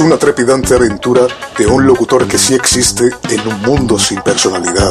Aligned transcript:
una 0.00 0.16
trepidante 0.16 0.74
aventura 0.74 1.22
de 1.56 1.66
un 1.66 1.86
locutor 1.86 2.26
que 2.26 2.38
sí 2.38 2.54
existe 2.54 3.10
en 3.30 3.46
un 3.46 3.62
mundo 3.62 3.98
sin 3.98 4.20
personalidad. 4.20 4.90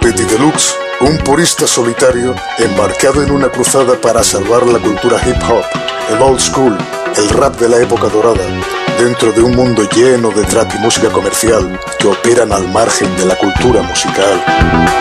Petty 0.00 0.24
Deluxe, 0.24 0.74
un 1.00 1.16
purista 1.18 1.66
solitario 1.66 2.34
embarcado 2.58 3.22
en 3.22 3.30
una 3.30 3.48
cruzada 3.48 3.94
para 4.00 4.22
salvar 4.22 4.66
la 4.66 4.78
cultura 4.78 5.18
hip 5.26 5.36
hop, 5.48 5.64
el 6.14 6.20
old 6.20 6.40
school, 6.40 6.76
el 7.16 7.28
rap 7.30 7.58
de 7.58 7.68
la 7.68 7.78
época 7.78 8.08
dorada, 8.08 8.44
dentro 8.98 9.32
de 9.32 9.40
un 9.40 9.56
mundo 9.56 9.88
lleno 9.94 10.30
de 10.30 10.44
trap 10.44 10.74
y 10.74 10.78
música 10.78 11.10
comercial 11.10 11.78
que 11.98 12.08
operan 12.08 12.52
al 12.52 12.68
margen 12.68 13.16
de 13.16 13.26
la 13.26 13.36
cultura 13.36 13.82
musical. 13.82 15.00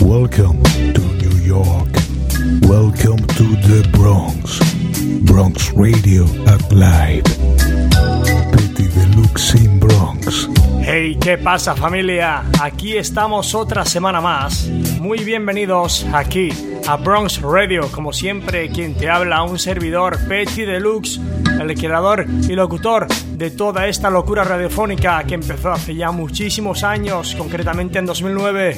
Welcome 0.00 0.62
to 0.94 1.00
New 1.00 1.36
York. 1.44 1.88
Welcome 2.68 3.26
to 3.38 3.44
the 3.68 3.88
Bronx. 3.92 4.58
Bronx 5.22 5.72
Radio 5.72 6.24
Applied 6.46 7.24
Pity 8.52 8.86
the 8.88 9.06
Lux 9.16 9.54
in 9.54 9.78
Bronx. 9.78 10.48
Hey, 10.80 11.16
¿qué 11.20 11.38
pasa 11.38 11.74
familia? 11.74 12.44
Aquí 12.60 12.96
estamos 12.96 13.54
otra 13.54 13.84
semana 13.84 14.20
más. 14.20 14.68
Muy 15.00 15.24
bienvenidos 15.24 16.06
aquí 16.12 16.50
a 16.88 16.96
Bronx 16.96 17.40
Radio, 17.42 17.88
como 17.90 18.12
siempre 18.12 18.68
quien 18.68 18.94
te 18.94 19.08
habla 19.08 19.42
un 19.42 19.58
servidor 19.58 20.18
Petty 20.28 20.64
Deluxe, 20.64 21.20
el 21.60 21.74
creador 21.74 22.26
y 22.48 22.52
locutor 22.52 23.08
de 23.08 23.50
toda 23.50 23.88
esta 23.88 24.08
locura 24.08 24.44
radiofónica 24.44 25.24
que 25.24 25.34
empezó 25.34 25.72
hace 25.72 25.94
ya 25.94 26.12
muchísimos 26.12 26.84
años, 26.84 27.34
concretamente 27.34 27.98
en 27.98 28.06
2009. 28.06 28.76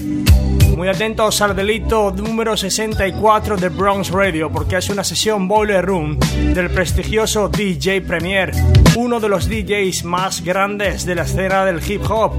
Muy 0.76 0.88
atentos 0.88 1.40
al 1.42 1.54
delito 1.54 2.10
número 2.12 2.56
64 2.56 3.56
de 3.56 3.68
Bronx 3.68 4.10
Radio 4.10 4.50
porque 4.50 4.76
es 4.76 4.88
una 4.88 5.04
sesión 5.04 5.46
Boiler 5.46 5.84
Room 5.84 6.18
del 6.54 6.70
prestigioso 6.70 7.48
DJ 7.48 8.00
Premier, 8.02 8.52
uno 8.96 9.20
de 9.20 9.28
los 9.28 9.48
DJs 9.48 10.04
más 10.04 10.42
grandes 10.42 11.04
de 11.04 11.14
la 11.14 11.22
escena 11.22 11.64
del 11.64 11.80
hip 11.86 12.02
hop. 12.08 12.32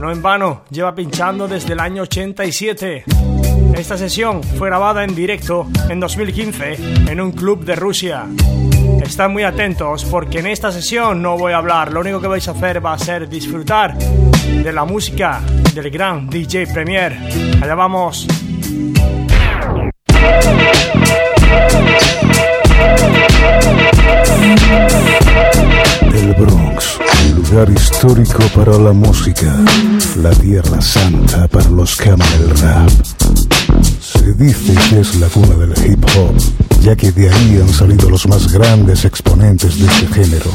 No 0.00 0.10
en 0.10 0.20
vano, 0.20 0.62
lleva 0.70 0.94
pinchando 0.94 1.46
desde 1.46 1.74
el 1.74 1.80
año 1.80 2.02
87. 2.02 3.04
Esta 3.76 3.96
sesión 3.96 4.42
fue 4.42 4.68
grabada 4.68 5.04
en 5.04 5.14
directo 5.14 5.68
en 5.88 6.00
2015 6.00 7.10
en 7.10 7.20
un 7.20 7.32
club 7.32 7.64
de 7.64 7.76
Rusia. 7.76 8.26
Están 9.02 9.32
muy 9.32 9.44
atentos 9.44 10.04
porque 10.04 10.40
en 10.40 10.46
esta 10.46 10.72
sesión 10.72 11.22
no 11.22 11.36
voy 11.38 11.52
a 11.52 11.58
hablar, 11.58 11.92
lo 11.92 12.00
único 12.00 12.20
que 12.20 12.26
vais 12.26 12.48
a 12.48 12.52
hacer 12.52 12.84
va 12.84 12.94
a 12.94 12.98
ser 12.98 13.28
disfrutar 13.28 13.96
de 13.96 14.72
la 14.72 14.84
música 14.84 15.40
del 15.74 15.90
gran 15.90 16.28
DJ 16.28 16.66
Premier. 16.66 17.16
Allá 17.62 17.74
vamos. 17.74 18.26
El 26.12 26.34
Bronx, 26.34 26.98
lugar 27.36 27.70
histórico 27.70 28.42
para 28.54 28.76
la 28.78 28.92
música, 28.92 29.54
la 30.16 30.30
tierra 30.30 30.80
santa 30.80 31.46
para 31.48 31.68
los 31.70 31.96
que 31.96 32.10
rap. 32.10 33.45
Se 34.26 34.34
dice 34.34 34.74
que 34.90 34.98
es 34.98 35.14
la 35.20 35.28
cuna 35.28 35.54
del 35.54 35.72
hip 35.86 36.04
hop, 36.16 36.34
ya 36.82 36.96
que 36.96 37.12
de 37.12 37.30
ahí 37.32 37.60
han 37.62 37.72
salido 37.72 38.10
los 38.10 38.26
más 38.26 38.52
grandes 38.52 39.04
exponentes 39.04 39.78
de 39.78 39.86
este 39.86 40.08
género. 40.08 40.50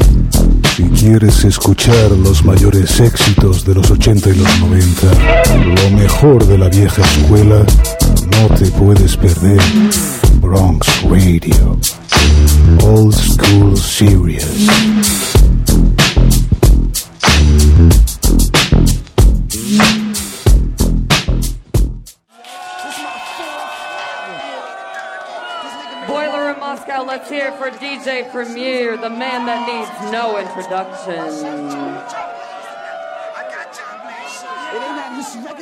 Si 0.76 0.82
quieres 0.82 1.42
escuchar 1.42 2.10
los 2.10 2.44
mayores 2.44 3.00
éxitos 3.00 3.64
de 3.64 3.72
los 3.72 3.90
80 3.90 4.28
y 4.28 4.34
los 4.34 4.60
90, 4.60 5.84
lo 5.84 5.90
mejor 5.96 6.46
de 6.46 6.58
la 6.58 6.68
vieja 6.68 7.00
escuela, 7.00 7.64
no 8.32 8.54
te 8.56 8.66
puedes 8.72 9.16
perder 9.16 9.62
Bronx 10.42 10.86
Radio. 11.04 11.78
Old 12.82 13.14
School 13.14 13.78
Series. 13.78 14.46
Let's 27.22 27.30
hear 27.30 27.48
it 27.48 27.54
for 27.54 27.70
DJ 27.78 28.28
Premier, 28.32 28.96
the 28.96 29.08
man 29.08 29.46
that 29.46 29.64
needs 29.68 29.88
no 30.10 30.38
introduction. 30.38 31.30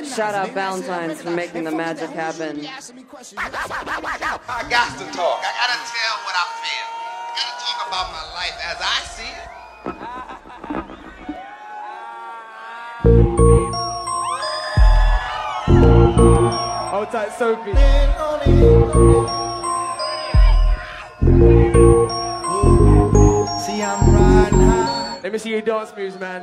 Shout 0.07 0.35
out 0.35 0.51
Valentine's 0.53 1.21
for 1.21 1.31
making 1.31 1.65
the 1.65 1.71
magic 1.71 2.09
happen. 2.11 2.67
I 2.67 3.51
got 4.71 4.97
to 4.97 5.05
talk. 5.13 5.43
I 5.45 5.53
gotta 5.61 5.77
tell 5.85 6.17
what 6.25 6.35
I 6.35 6.45
feel. 6.63 6.89
I 7.29 7.37
gotta 7.37 7.57
talk 7.61 7.79
about 7.89 8.07
my 8.11 8.25
life 8.33 8.57
as 8.65 8.81
I 8.81 9.05
see 9.05 9.33
it. 9.37 9.49
Hold 16.91 17.11
tight, 17.11 17.33
Sophie. 17.39 17.75
See, 21.21 21.29
I'm 23.83 24.15
riding 24.15 24.61
high, 24.61 24.90
Let 25.23 25.33
me 25.33 25.39
see 25.39 25.51
your 25.51 25.61
dance 25.61 25.93
moves, 25.95 26.19
man. 26.19 26.41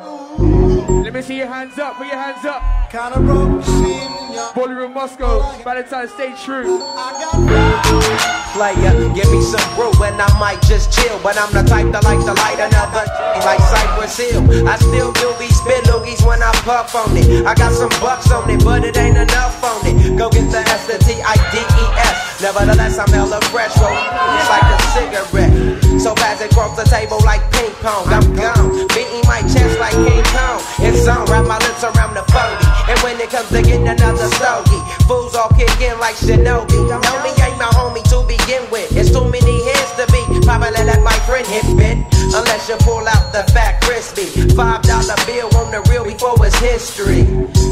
Let 1.03 1.11
me 1.11 1.21
see 1.23 1.37
your 1.37 1.47
hands 1.47 1.79
up. 1.79 1.95
Put 1.95 2.07
your 2.07 2.15
hands 2.15 2.45
up. 2.45 2.61
kinda 2.91 3.19
broke, 3.19 3.63
seeing 3.65 4.33
young. 4.33 4.53
Boiler 4.53 4.75
Room 4.75 4.93
Moscow. 4.93 5.41
Valentine's, 5.63 6.13
stay 6.13 6.35
true. 6.45 6.77
I 6.83 7.09
got 7.17 8.37
player. 8.53 8.93
Give 9.13 9.29
me 9.31 9.41
some 9.41 9.65
brew 9.73 9.89
and 10.05 10.21
I 10.21 10.29
might 10.37 10.61
just 10.61 10.93
chill. 10.93 11.19
But 11.23 11.41
I'm 11.41 11.51
the 11.53 11.63
type 11.67 11.89
that 11.91 12.03
like 12.03 12.21
to 12.21 12.33
light 12.37 12.59
another 12.61 13.05
like 13.45 13.61
Cypress 13.65 14.17
Hill. 14.17 14.45
I 14.67 14.77
still 14.77 15.11
do 15.13 15.33
these 15.39 15.57
spit 15.57 15.83
loogies 15.85 16.25
when 16.25 16.43
I 16.43 16.51
puff 16.61 16.93
on 16.93 17.17
it. 17.17 17.45
I 17.45 17.55
got 17.55 17.73
some 17.73 17.93
bucks 18.01 18.29
on 18.31 18.49
it, 18.49 18.63
but 18.63 18.83
it 18.83 18.97
ain't 18.97 19.17
enough 19.17 19.63
on 19.63 19.81
it. 19.85 20.17
Go 20.17 20.29
get 20.29 20.51
the 20.51 20.59
S, 20.59 20.85
the 20.85 20.97
T, 21.01 21.17
I, 21.21 21.33
D, 21.49 21.57
E, 21.57 21.85
S. 21.97 22.41
Nevertheless, 22.41 22.99
I'm 22.99 23.09
hella 23.09 23.41
fresh, 23.49 23.73
roll 23.81 23.97
it's 24.37 24.49
like 24.53 24.67
a 24.69 24.77
cigarette. 24.93 26.01
So 26.01 26.13
fast 26.13 26.43
it 26.43 26.51
cross 26.51 26.77
the 26.77 26.85
table 26.85 27.17
like 27.25 27.41
ping 27.51 27.71
pong. 27.81 28.05
I'm 28.13 28.35
gone, 28.35 28.66
beating 28.93 29.23
my 29.27 29.41
chest 29.45 29.79
like 29.79 29.95
King 29.95 30.23
Kong. 30.33 30.59
It's 30.79 31.07
on, 31.07 31.25
wrap 31.27 31.45
my 31.47 31.57
lips 31.59 31.83
around 31.83 32.13
the 32.15 32.23
phony. 32.31 32.57
And 32.91 32.97
when 33.01 33.19
it 33.19 33.29
comes 33.29 33.49
to 33.49 33.61
getting 33.61 33.87
another 33.87 34.27
stogie, 34.37 34.81
fools 35.07 35.35
all 35.35 35.49
kick 35.55 35.71
in 35.81 35.99
like 35.99 36.15
Shinobi. 36.15 36.77
Homie 36.89 37.33
ain't 37.43 37.57
my 37.57 37.71
homie 37.73 38.03
to 38.11 38.25
begin 38.27 38.63
with. 38.71 38.91
It's 38.95 39.11
too 39.11 39.25
many 39.29 39.63
hands 39.69 39.91
to 39.99 40.05
be. 40.11 40.21
Probably 40.45 40.83
let 40.83 41.01
my 41.03 41.17
friend 41.27 41.45
hit 41.45 41.65
bit. 41.77 41.97
Unless 42.27 42.69
you 42.69 42.75
pull 42.83 43.07
out 43.07 43.31
the 43.31 43.43
fat 43.51 43.81
crispy. 43.81 44.27
Five 44.55 44.83
dollar 44.83 45.15
bill 45.25 45.47
on 45.57 45.71
the 45.71 45.81
real 45.89 46.03
before 46.03 46.35
it's 46.45 46.57
history. 46.59 47.23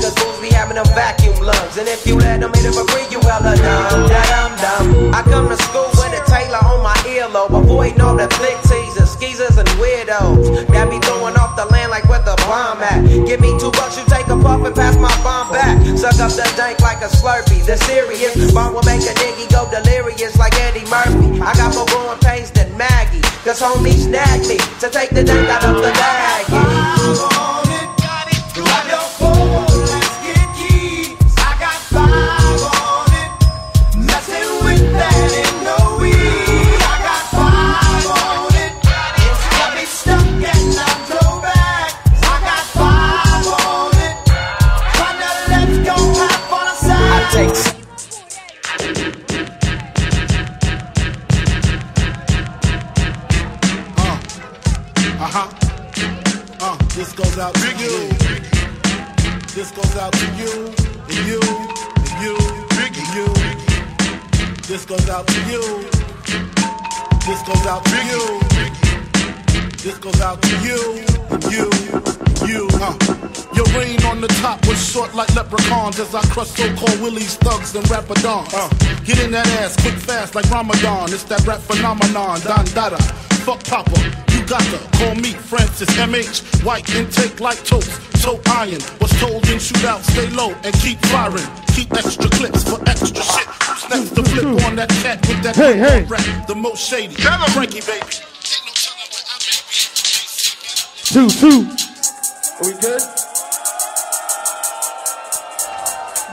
Cause 0.02 0.16
fools 0.16 0.40
be 0.40 0.50
having 0.50 0.76
them 0.76 0.88
vacuum 0.96 1.36
lungs. 1.40 1.78
And 1.78 1.88
if 1.88 2.06
you 2.08 2.18
let 2.18 2.40
them 2.40 2.52
hit 2.54 2.66
it 2.66 2.74
for 2.74 2.88
free, 2.92 3.08
you 3.12 3.20
hella 3.22 3.56
dumb. 3.56 5.14
I 5.14 5.22
come 5.24 5.50
to 5.50 5.58
school 5.58 5.90
with 6.00 6.16
a 6.16 6.24
Taylor 6.28 6.64
on 6.64 6.84
my 6.84 6.96
earlobe. 7.08 7.56
Avoiding 7.64 8.02
all 8.02 8.16
the 8.16 8.25
That 10.70 10.90
be 10.90 11.00
throwing 11.06 11.36
off 11.38 11.56
the 11.56 11.66
land 11.66 11.92
like 11.92 12.08
where 12.10 12.22
the 12.22 12.36
bomb 12.48 12.82
at. 12.82 13.06
Give 13.28 13.40
me 13.40 13.58
two 13.60 13.72
bucks, 13.72 13.98
you 13.98 14.06
take 14.06 14.28
a 14.28 14.38
puff 14.38 14.66
and 14.66 14.76
pass 14.76 14.96
my 14.98 15.12
bomb 15.24 15.52
back. 15.52 15.80
Suck 15.98 16.20
up 16.20 16.32
the 16.32 16.46
dank 16.58 16.80
like 16.82 17.02
a 17.02 17.10
slurpee. 17.10 17.66
The 17.66 17.78
serious 17.78 18.54
bomb 18.54 18.74
will 18.74 18.84
make 18.84 19.02
a 19.02 19.14
nigga 19.16 19.50
go 19.52 19.70
delirious 19.70 20.38
like 20.38 20.56
Eddie 20.60 20.88
Murphy. 20.90 21.42
I 21.42 21.54
got 21.56 21.74
more 21.76 21.86
growing 21.88 22.20
pains 22.20 22.52
than 22.52 22.76
Maggie. 22.78 23.22
Cause 23.44 23.62
homie 23.62 23.94
snagged 23.94 24.48
me 24.48 24.58
to 24.80 24.90
take 24.90 25.12
the 25.12 25.24
dank 25.24 25.50
out 25.50 25.64
of 25.66 25.76
the 25.78 25.92
bag. 25.94 26.95
Goes 57.36 57.44
out 57.44 57.54
to 57.56 57.84
you. 57.84 58.10
This 59.54 59.72
goes 59.72 59.98
out 59.98 60.14
to 60.14 60.26
you, 60.38 60.74
and 61.10 61.28
you, 61.28 61.40
and 61.42 62.24
you, 62.24 62.38
and 62.78 62.96
you. 63.14 63.28
This 64.64 64.86
goes 64.86 65.10
out 65.10 65.28
to 65.28 65.42
you. 65.52 65.84
This 67.26 67.42
goes 67.44 67.66
out 67.66 67.84
to 67.84 68.06
you. 68.06 68.85
This 69.86 70.00
goes 70.00 70.20
out 70.20 70.42
to 70.42 70.50
you, 70.66 70.82
you, 71.54 71.70
you. 72.48 72.68
Uh. 72.82 72.98
Your 73.54 73.66
reign 73.78 74.02
on 74.06 74.20
the 74.20 74.28
top 74.42 74.66
was 74.66 74.82
short 74.84 75.14
like 75.14 75.30
leprechauns 75.36 76.00
as 76.00 76.16
I 76.16 76.24
crush 76.34 76.48
so-called 76.50 77.00
willies, 77.02 77.36
thugs, 77.36 77.76
and 77.76 77.86
rapadons. 77.86 78.52
Uh. 78.52 78.68
Get 79.06 79.24
in 79.24 79.30
that 79.30 79.46
ass 79.62 79.80
quick, 79.80 79.94
fast 79.94 80.34
like 80.34 80.50
Ramadan. 80.50 81.14
It's 81.14 81.22
that 81.26 81.46
rap 81.46 81.60
phenomenon, 81.60 82.42
Don 82.42 82.66
Dada. 82.74 82.98
Fuck 83.46 83.64
Papa, 83.66 83.94
you 84.34 84.44
got 84.48 84.64
to 84.74 84.80
call 84.98 85.14
me 85.14 85.34
Francis 85.34 85.90
MH. 85.92 86.66
White 86.66 86.90
intake 86.96 87.40
like 87.40 87.64
toast, 87.64 87.92
toe 88.24 88.42
iron. 88.58 88.82
Was 89.00 89.12
told 89.22 89.48
in 89.54 89.60
shootout, 89.60 90.02
stay 90.02 90.28
low 90.32 90.50
and 90.64 90.74
keep 90.82 90.98
firing. 91.14 91.46
Keep 91.76 91.94
extra 91.94 92.28
clips 92.32 92.64
for 92.68 92.82
extra 92.90 93.22
shit. 93.22 93.48
Who's 93.70 93.90
next 93.92 94.16
to 94.16 94.24
flip 94.24 94.66
on 94.66 94.78
that 94.78 94.90
cat 95.06 95.22
with 95.28 95.44
that 95.44 95.56
Hey, 95.56 95.78
hey. 95.78 96.06
rap? 96.06 96.48
The 96.48 96.56
most 96.56 96.90
shady, 96.90 97.14
Frankie 97.14 97.82
baby. 97.82 98.35
Two, 101.16 101.30
two. 101.30 101.48
Are 101.48 102.66
we 102.66 102.74
good? 102.82 103.02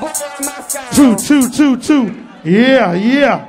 Boiler 0.01 0.27
Room 0.27 0.45
Moscow. 0.45 0.91
Two, 0.91 1.17
two, 1.19 1.49
two, 1.51 1.77
two. 1.77 2.27
Yeah, 2.43 2.93
yeah. 2.93 3.47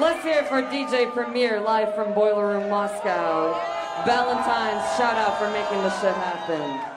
Let's 0.00 0.22
hear 0.22 0.42
it 0.42 0.46
for 0.46 0.62
DJ 0.62 1.12
Premier 1.12 1.60
live 1.60 1.92
from 1.96 2.14
Boiler 2.14 2.50
Room 2.50 2.70
Moscow. 2.70 3.60
Valentine's 4.06 4.96
shout 4.96 5.16
out 5.16 5.40
for 5.40 5.50
making 5.50 5.78
the 5.78 5.90
shit 6.00 6.14
happen. 6.14 6.91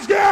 Let's 0.00 0.06
go! 0.06 0.29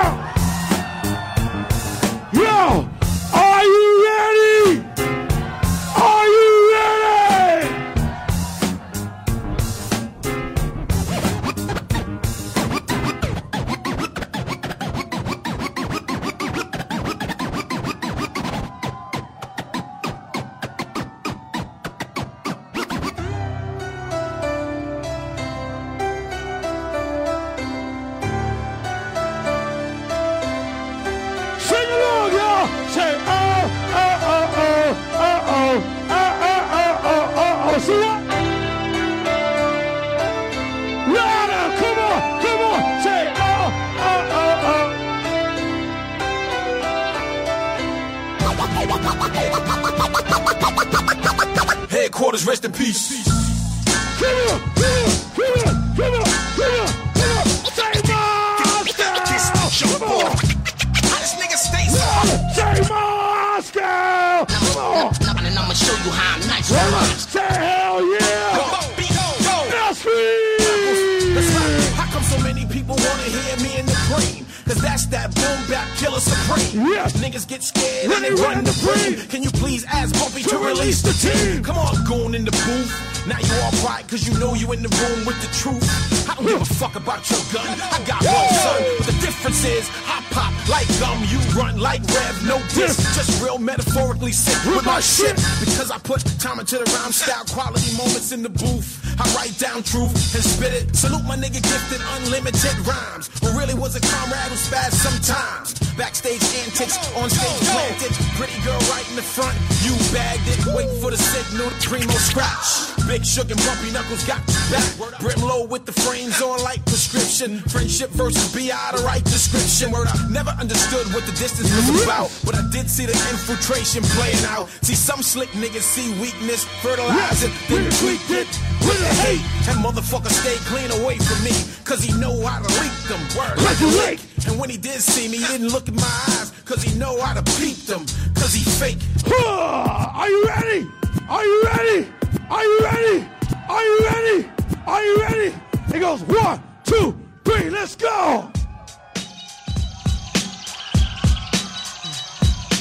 Backstage 106.21 106.67
antics, 106.67 106.99
on 107.15 107.31
stage 107.31 107.69
planted. 107.69 108.13
Pretty 108.35 108.61
girl 108.65 108.79
right 108.91 109.09
in 109.09 109.15
the 109.15 109.23
front, 109.23 109.57
you 109.83 109.95
bagged 110.13 110.49
it. 110.49 110.75
Wait 110.75 110.91
for 111.01 111.13
the 111.13 111.17
signal, 111.17 111.71
primo 111.81 112.07
oh, 112.11 112.19
scratch. 112.19 112.98
Big 113.09 113.25
Shook 113.25 113.51
and 113.51 113.59
Bumpy 113.65 113.91
Knuckles 113.91 114.23
got 114.29 114.45
back. 114.69 114.85
Brim 115.21 115.41
low 115.41 115.65
with 115.65 115.87
the 115.87 115.93
frames 115.93 116.43
on 116.43 116.63
like 116.63 116.85
prescription. 116.85 117.59
Friendship 117.61 118.11
versus 118.11 118.53
BI, 118.53 118.69
the 118.69 119.03
right 119.03 119.25
description. 119.25 119.91
Word, 119.91 120.09
I 120.09 120.29
never 120.29 120.51
understood 120.61 121.09
what 121.17 121.25
the 121.25 121.33
distance 121.33 121.73
was 121.73 122.05
about. 122.05 122.29
But 122.45 122.55
I 122.55 122.69
did 122.71 122.91
see 122.91 123.07
the 123.07 123.17
infiltration 123.33 124.05
playing 124.13 124.45
out. 124.45 124.69
See, 124.85 124.95
some 124.95 125.23
slick 125.23 125.49
niggas 125.57 125.89
see 125.89 126.13
weakness, 126.21 126.69
fertilize 126.85 127.43
it, 127.43 127.53
then 127.73 127.89
tweak 127.97 128.21
it 128.29 128.51
with 128.85 129.01
the 129.01 129.13
hate. 129.25 129.45
And 129.73 129.81
motherfucker 129.81 130.29
stay 130.29 130.61
clean 130.69 130.93
away 131.01 131.17
from 131.17 131.43
me, 131.43 131.57
cause 131.89 132.05
he 132.05 132.13
know 132.21 132.45
how 132.45 132.61
to 132.61 132.69
leak 132.69 132.97
them. 133.09 133.25
Word, 133.33 133.57
Like 133.65 133.81
a 133.81 133.91
lake. 134.05 134.21
And 134.47 134.61
when 134.61 134.69
he 134.69 134.77
did 134.77 135.01
see 135.01 135.29
me, 135.29 135.39
he 135.39 135.47
didn't 135.49 135.69
look 135.69 135.89
in 135.89 135.97
my 135.97 136.15
eyes, 136.37 136.53
cause 136.67 136.83
he 136.83 136.93
know 136.99 137.19
how 137.23 137.33
to 137.33 137.43
peep 137.57 137.79
them, 137.89 138.05
cause 138.37 138.53
he 138.53 138.69
fake. 138.69 139.01
Are 139.33 140.29
you 140.29 140.45
ready? 140.45 140.87
Are 141.31 141.45
you 141.45 141.63
ready? 141.65 142.18
Are 142.51 142.63
you 142.63 142.81
ready? 142.83 143.29
Are 143.69 143.83
you 143.83 144.01
ready? 144.05 144.51
Are 144.87 145.05
you 145.05 145.21
ready? 145.21 145.55
It 145.95 146.01
goes 146.01 146.23
one, 146.23 146.63
two, 146.85 147.19
three, 147.45 147.71
let's 147.71 147.97
go. 147.97 148.51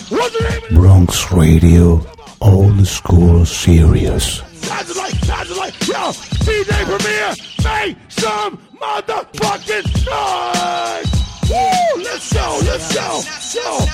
What's 0.10 0.38
the 0.38 0.50
name 0.50 0.63
of 0.63 0.70
Bronx 0.70 1.32
Radio, 1.32 2.06
old 2.42 2.88
school 2.88 3.46
serious. 3.46 4.42
Sounds 4.62 4.98
like, 4.98 5.13
sounds 5.25 5.58
like, 5.58 5.74
yo, 5.88 6.12
DJ 6.46 6.86
Premier, 6.86 7.36
make 7.63 7.98
some 8.12 8.38
some 8.48 8.58
motherfucking 8.82 9.86
noise! 10.06 11.50
Woo! 11.50 11.87
Let's 12.18 12.34
go, 12.34 12.60
let's 12.66 12.96
go, 12.96 13.22
go. 13.62 13.86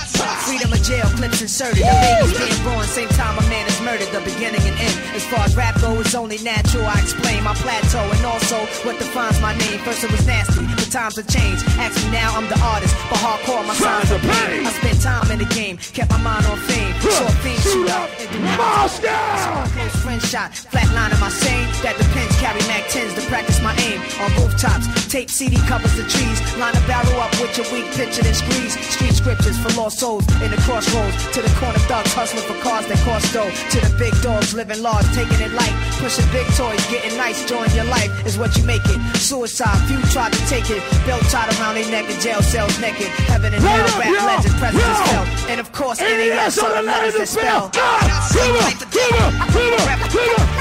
Freedom 0.47 0.71
of 0.71 0.81
jail, 0.81 1.03
clips 1.19 1.41
inserted. 1.41 1.83
The 1.83 1.91
ladies 1.91 2.31
being 2.39 2.63
born, 2.63 2.87
same 2.87 3.09
time 3.09 3.37
a 3.37 3.41
man 3.49 3.67
is 3.67 3.81
murdered. 3.81 4.07
The 4.15 4.21
beginning 4.23 4.63
and 4.63 4.79
end. 4.79 4.95
As 5.11 5.25
far 5.25 5.43
as 5.43 5.57
rap 5.57 5.75
goes, 5.81 6.05
it's 6.05 6.15
only 6.15 6.37
natural. 6.37 6.85
I 6.85 7.01
explain 7.01 7.43
my 7.43 7.53
plateau 7.53 7.99
and 7.99 8.25
also 8.25 8.63
what 8.87 8.97
defines 8.97 9.41
my 9.41 9.51
name. 9.57 9.77
First 9.83 10.05
it 10.05 10.11
was 10.11 10.25
nasty, 10.25 10.63
times 10.93 11.17
have 11.17 11.25
changed. 11.25 11.65
Ask 11.81 11.97
me 12.05 12.11
now, 12.11 12.37
I'm 12.37 12.45
the 12.45 12.59
artist, 12.61 12.93
but 13.09 13.17
hardcore 13.17 13.65
my 13.65 13.73
signs 13.73 14.13
are 14.13 14.21
pain. 14.21 14.61
I 14.61 14.71
spent 14.77 15.01
time 15.01 15.25
in 15.33 15.39
the 15.41 15.49
game, 15.49 15.77
kept 15.77 16.11
my 16.13 16.21
mind 16.21 16.45
on 16.45 16.57
fame. 16.69 16.93
Saw 17.01 17.25
a 17.25 17.33
fiend 17.41 17.61
shoot 17.65 17.89
up 17.89 18.09
and 18.21 18.29
do 18.29 18.39
Moscow. 18.53 19.65
Close 19.73 19.97
friend 20.05 20.21
shot, 20.21 20.53
flatline 20.53 21.09
in 21.09 21.19
my 21.19 21.33
sane. 21.33 21.65
That 21.81 21.97
depends. 21.97 22.37
Carry 22.37 22.61
Mac 22.69 22.85
10s 22.93 23.17
to 23.17 23.25
practice 23.25 23.57
my 23.65 23.73
aim 23.81 24.05
on 24.21 24.29
rooftops. 24.37 24.85
Tape 25.09 25.33
CD 25.33 25.57
covers 25.65 25.97
the 25.97 26.05
trees. 26.05 26.37
Line 26.61 26.77
a 26.77 26.83
barrel 26.85 27.17
up 27.25 27.33
with 27.41 27.57
your 27.57 27.65
weak 27.73 27.89
picture 27.97 28.21
and 28.21 28.37
squeeze. 28.37 28.77
Street 28.93 29.17
scriptures 29.17 29.57
for 29.57 29.73
lost 29.73 29.97
souls 29.97 30.29
in 30.45 30.53
the 30.53 30.61
crossroads. 30.61 31.17
To 31.33 31.41
the 31.41 31.49
corner 31.57 31.81
thugs 31.89 32.13
hustling 32.13 32.45
for 32.45 32.57
cars 32.61 32.85
that 32.85 33.01
cost 33.01 33.33
dough. 33.33 33.49
To 33.49 33.77
the 33.81 33.89
big 33.97 34.13
dogs 34.21 34.53
living 34.53 34.83
large, 34.85 35.09
taking 35.17 35.41
it 35.41 35.57
light. 35.57 35.73
Pushing 35.97 36.29
big 36.29 36.45
toys, 36.53 36.85
getting 36.93 37.17
nice, 37.17 37.41
join 37.49 37.65
your 37.73 37.89
life 37.89 38.13
is 38.29 38.37
what 38.37 38.53
you 38.57 38.63
make 38.69 38.85
it. 38.85 38.99
Suicide, 39.17 39.81
few 39.89 39.97
tried 40.13 40.33
to 40.33 40.41
take 40.45 40.69
it. 40.69 40.82
Belt 41.05 41.23
tied 41.29 41.51
around 41.59 41.75
their 41.75 41.89
neck 41.91 42.09
in 42.09 42.19
jail 42.19 42.41
cells 42.41 42.79
naked. 42.79 43.07
Heaven 43.27 43.53
and 43.53 43.63
hell, 43.63 43.99
rap 43.99 44.07
yo, 44.07 44.25
legend, 44.25 44.55
presidents 44.55 44.99
yo. 44.99 45.05
fell. 45.05 45.25
And 45.51 45.59
of 45.59 45.71
course, 45.71 45.99
NAS 45.99 46.57
are 46.59 46.73
the 46.75 46.81
letters 46.81 47.15
that 47.15 47.27
spell. 47.27 47.69
Come 47.69 48.55
on, 48.55 48.71
come 48.87 49.13
on, 49.19 49.31
come 49.51 49.73
on, 49.75 49.99
come 50.09 50.31
on. 50.39 50.53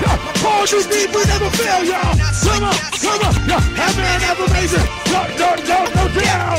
Paul 0.43 0.67
you 0.67 0.83
deep, 0.91 1.15
we 1.15 1.23
never 1.31 1.51
fail, 1.55 1.85
y'all. 1.87 2.19
Come 2.43 2.65
on, 2.65 2.75
come 2.99 3.23
on. 3.23 3.35
Heaven 3.79 4.05
and 4.05 4.23
ever 4.27 4.45
amazing. 4.51 4.87
No, 5.15 5.23
no, 5.39 5.55
no, 5.63 5.79
no 5.95 6.21
doubt. 6.21 6.52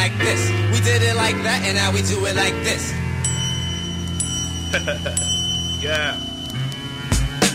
Like 0.00 0.16
this. 0.16 0.48
We 0.72 0.80
did 0.80 1.02
it 1.02 1.14
like 1.14 1.36
that, 1.44 1.60
and 1.68 1.76
now 1.76 1.92
we 1.92 2.00
do 2.00 2.24
it 2.24 2.32
like 2.32 2.56
this. 2.64 2.88
yeah. 5.84 6.16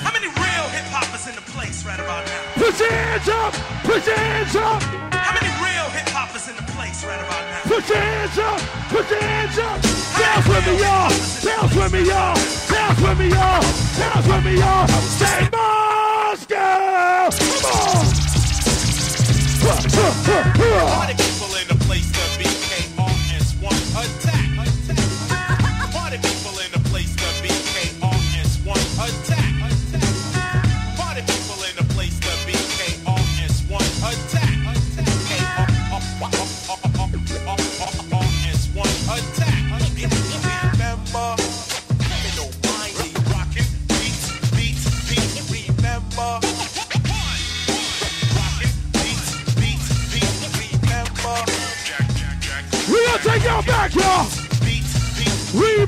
How 0.06 0.14
many 0.14 0.30
real 0.30 0.66
hip 0.70 0.86
hoppers 0.94 1.25
in 1.25 1.34
the 1.34 1.42
place 1.58 1.82
right 1.82 1.98
about 1.98 2.22
now? 2.30 2.42
Put 2.54 2.78
your 2.78 2.94
hands 2.94 3.25
up. 3.34 3.54
Put 3.82 4.06
your 4.06 4.14
hands 4.14 4.56
up. 4.62 4.78
How 5.10 5.34
many 5.34 5.50
real 5.58 5.90
hip 5.90 6.06
hoppers 6.14 6.46
in 6.46 6.56
the 6.56 6.68
place 6.78 7.02
right 7.02 7.18
about 7.18 7.42
now? 7.50 7.66
Put 7.66 7.90
your 7.90 7.98
hands 7.98 8.38
up. 8.38 8.62
Put 8.94 9.10
your 9.10 9.25
hands 9.25 9.58
up. 9.58 9.82
Dance 10.22 10.46
with 10.46 10.66
me, 10.70 10.78
y'all. 10.86 11.10
Dance 11.50 11.74
with 11.74 11.92
me, 11.98 12.02
y'all. 12.06 12.38
Dance 12.70 13.02
with 13.02 13.18
me, 13.18 13.28
y'all. 13.34 13.66
Dance 13.98 14.28
with 14.30 14.46
me, 14.46 14.54
y'all. 14.62 14.86
Say 15.18 15.50
Moscow. 15.50 17.25
Come 20.54 20.74
on. 20.94 21.14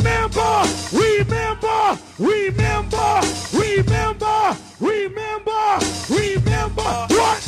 Remember, 0.07 0.63
remember, 0.93 1.99
remember, 2.17 3.21
remember, 3.51 4.55
remember, 4.79 5.79
remember. 6.07 6.91
What? 7.11 7.43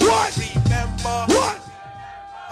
What? 0.00 0.32
What? 1.28 1.58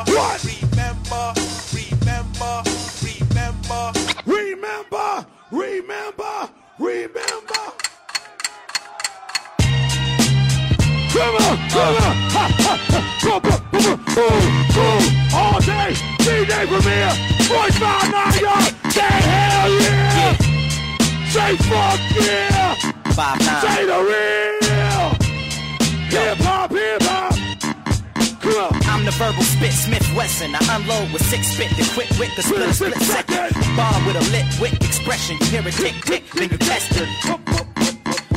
What? 0.06 0.44
Remember, 0.44 1.32
remember, 1.72 2.62
remember. 3.00 3.92
Remember, 4.26 5.26
remember, 5.50 6.50
remember. 6.78 7.62
Come 11.08 11.34
on, 11.36 11.56
come 11.70 11.96
on. 11.96 12.14
Ha, 12.36 12.44
ha, 12.60 12.76
ha. 12.90 13.00
Boom, 13.22 13.40
boom, 13.40 13.60
boom, 13.72 13.96
boom, 14.14 14.40
boom. 14.74 15.02
All 15.34 15.58
day, 15.60 15.94
DJ 16.20 16.66
Premier, 16.68 17.12
voice 17.48 17.80
my 17.80 18.08
nine 18.12 18.40
yard. 18.42 18.85
Say 21.46 21.54
hell 21.54 21.76
yeah. 21.76 22.74
Say 22.74 22.82
fuck 22.82 22.86
yeah. 22.90 23.12
Five 23.12 23.38
nine. 23.38 23.60
Say 23.62 23.86
the 23.86 23.98
real. 24.10 25.06
Hip 26.10 26.38
hop, 26.38 26.70
hip 26.72 27.02
hop. 27.02 27.34
I'm 28.88 29.04
the 29.04 29.12
verbal 29.12 29.42
spit, 29.42 29.72
Smith 29.72 30.08
Wesson. 30.16 30.54
I 30.54 30.76
unload 30.76 31.12
with 31.12 31.24
six 31.26 31.46
spit, 31.48 31.70
then 31.76 31.86
quit 31.94 32.10
with 32.18 32.34
the 32.34 32.42
split, 32.42 32.74
split 32.74 32.94
second. 32.94 33.54
Bomb 33.76 34.06
with 34.06 34.16
a 34.16 34.24
lit 34.32 34.46
wit 34.60 34.74
expression. 34.84 35.36
You 35.40 35.46
hear 35.46 35.68
it 35.68 35.74
tick, 35.74 35.94
tick, 36.04 36.24
then 36.32 36.50
you 36.50 36.58
test 36.58 36.90
it. 36.92 37.75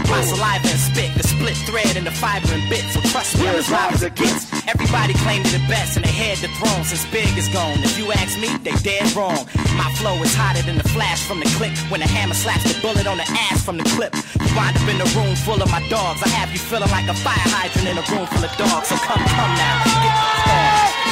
My 0.09 0.21
saliva 0.25 0.65
and 0.65 0.81
spit, 0.81 1.13
the 1.13 1.23
split 1.23 1.57
thread 1.69 1.95
and 1.95 2.05
the 2.05 2.11
fiber 2.11 2.49
and 2.49 2.65
bit. 2.69 2.81
So 2.89 2.99
trust 3.13 3.37
me, 3.37 3.47
I'm 3.47 3.55
as 3.55 3.69
live 3.69 3.93
as 3.93 4.03
it 4.03 4.15
gets. 4.15 4.49
Everybody 4.65 5.13
claimed 5.21 5.45
the 5.53 5.61
best 5.69 5.97
and 5.97 6.05
they 6.05 6.11
had 6.11 6.37
the 6.41 6.49
throne 6.57 6.83
since 6.83 7.05
Big 7.13 7.29
is 7.37 7.47
gone. 7.49 7.77
If 7.85 7.97
you 7.97 8.11
ask 8.11 8.33
me, 8.41 8.49
they 8.65 8.73
dead 8.81 9.05
wrong. 9.13 9.45
My 9.77 9.89
flow 10.01 10.17
is 10.25 10.33
hotter 10.33 10.63
than 10.63 10.77
the 10.77 10.89
flash 10.89 11.21
from 11.23 11.39
the 11.39 11.49
click 11.57 11.77
when 11.93 12.01
the 12.01 12.09
hammer 12.09 12.33
slaps 12.33 12.65
the 12.65 12.73
bullet 12.81 13.05
on 13.05 13.17
the 13.17 13.27
ass 13.49 13.63
from 13.63 13.77
the 13.77 13.87
clip. 13.95 14.13
You 14.41 14.49
wind 14.57 14.75
up 14.77 14.87
in 14.89 14.97
a 14.97 15.09
room 15.13 15.35
full 15.45 15.61
of 15.61 15.69
my 15.69 15.81
dogs. 15.89 16.21
I 16.25 16.29
have 16.41 16.51
you 16.51 16.59
feeling 16.59 16.89
like 16.89 17.07
a 17.07 17.13
fire 17.13 17.47
hydrant 17.53 17.87
in 17.87 17.97
a 17.97 18.05
room 18.09 18.25
full 18.27 18.43
of 18.43 18.53
dogs. 18.57 18.89
So 18.89 18.97
come, 18.97 19.21
come 19.21 19.53
now, 19.61 19.75
get 19.85 20.15
the 20.17 20.69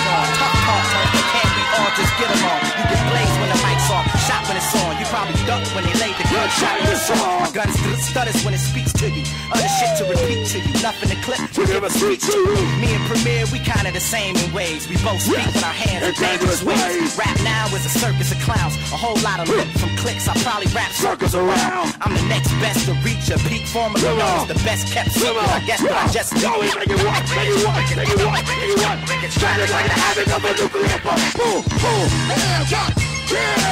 Tough 0.08 0.58
talk, 0.66 1.14
they 1.14 1.22
can't 1.22 1.44
be 1.44 1.47
all 1.78 1.92
just 1.96 2.14
get 2.18 2.30
along. 2.34 2.62
You 2.78 2.86
get 2.92 3.02
blaze 3.12 3.36
when 3.42 3.50
the 3.54 3.60
mic's 3.66 3.88
off, 3.94 4.06
shot 4.26 4.44
when 4.50 4.58
it's 4.58 4.74
on. 4.82 4.92
You 5.00 5.06
probably 5.14 5.38
duck 5.46 5.64
when 5.76 5.84
they 5.86 5.96
lay 6.02 6.12
the 6.18 6.26
gunshot 6.28 6.76
in 6.82 6.86
the 6.90 7.00
song. 7.00 7.38
My 7.46 7.52
gun 7.54 7.70
st- 7.72 8.02
stutters 8.02 8.40
when 8.44 8.54
it 8.54 8.64
speaks 8.64 8.94
to 9.02 9.08
you. 9.10 9.24
Other 9.54 9.70
shit 9.78 9.92
to 10.00 10.04
repeat 10.10 10.42
to 10.54 10.58
you. 10.60 10.74
Nothing 10.82 11.10
to 11.14 11.18
clip 11.26 11.42
to 11.58 11.62
give 11.66 11.84
a 11.84 11.90
speech 11.90 12.24
to 12.26 12.38
you. 12.38 12.58
Me 12.82 12.90
and 12.98 13.04
Premier, 13.10 13.46
we 13.54 13.60
kinda 13.60 13.92
the 13.92 14.02
same 14.04 14.36
in 14.36 14.48
ways. 14.54 14.88
We 14.90 14.98
both 15.06 15.22
speak 15.22 15.46
with 15.54 15.64
our 15.64 15.74
hands 15.76 16.04
in 16.08 16.14
dangerous 16.18 16.62
ways. 16.64 17.16
Rap 17.18 17.38
now 17.44 17.68
is 17.76 17.86
a 17.86 17.94
circus 17.94 18.32
of 18.32 18.40
clowns. 18.42 18.76
A 18.92 18.98
whole 18.98 19.18
lot 19.22 19.40
of 19.40 19.48
lip 19.50 19.68
from 19.78 19.92
clicks. 19.98 20.28
I 20.28 20.34
probably 20.44 20.68
rap 20.74 20.92
circles 20.92 21.36
around. 21.36 21.96
I'm 22.02 22.14
the 22.14 22.26
next 22.28 22.52
best 22.64 22.86
to 22.88 22.94
reach 23.06 23.30
a 23.30 23.38
peak 23.48 23.66
formerly 23.68 24.04
known 24.04 24.22
as 24.42 24.48
the 24.48 24.60
best 24.66 24.92
kept 24.94 25.12
secret. 25.12 25.38
I 25.48 25.60
guess, 25.66 25.82
but 25.82 25.94
I 25.94 26.08
just 26.12 26.34
Go 26.38 26.62
in, 26.62 26.70
make 26.78 26.90
it 26.90 27.02
what, 27.02 27.24
make 27.34 27.50
it 27.50 27.66
what, 27.66 27.82
make 27.98 28.10
it 28.10 28.20
what, 28.26 28.46
make 28.48 28.64
it 28.64 28.78
what. 28.78 29.32
Stranded 29.32 29.70
like 29.70 29.86
the 29.86 29.98
havoc 30.00 30.28
of 30.38 30.44
a 30.46 30.52
nuclear 30.62 31.00
bomb. 31.04 31.20
Boom, 31.38 31.62
boom, 31.70 32.10
yeah, 32.32 33.68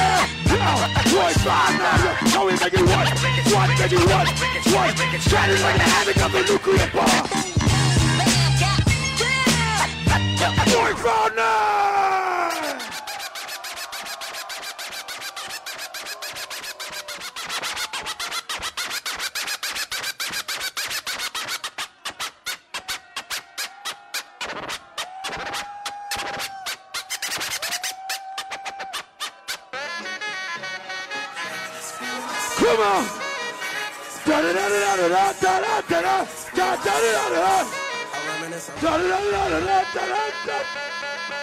boys, 1.12 1.36
five, 1.44 1.78
now 2.32 2.44
we 2.46 2.52
make 2.52 2.72
one, 2.72 3.06
one, 3.52 3.70
make 3.78 3.92
one, 4.06 4.26
one, 4.74 5.20
shatters 5.20 5.62
like 5.62 5.76
the 5.76 5.82
havoc 5.82 6.16
of 6.24 6.34
a 6.34 6.42
nuclear 6.52 6.90
bomb. 6.92 7.56
Boy, 10.66 10.94
found 10.94 11.36
now! 11.36 11.85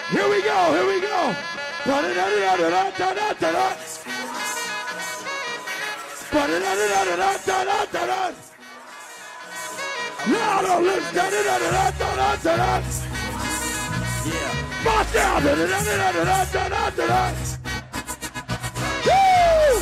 Here 0.10 0.30
we 0.30 0.42
go, 0.42 0.58
here 0.72 0.88
we 0.88 1.02
go. 1.02 1.36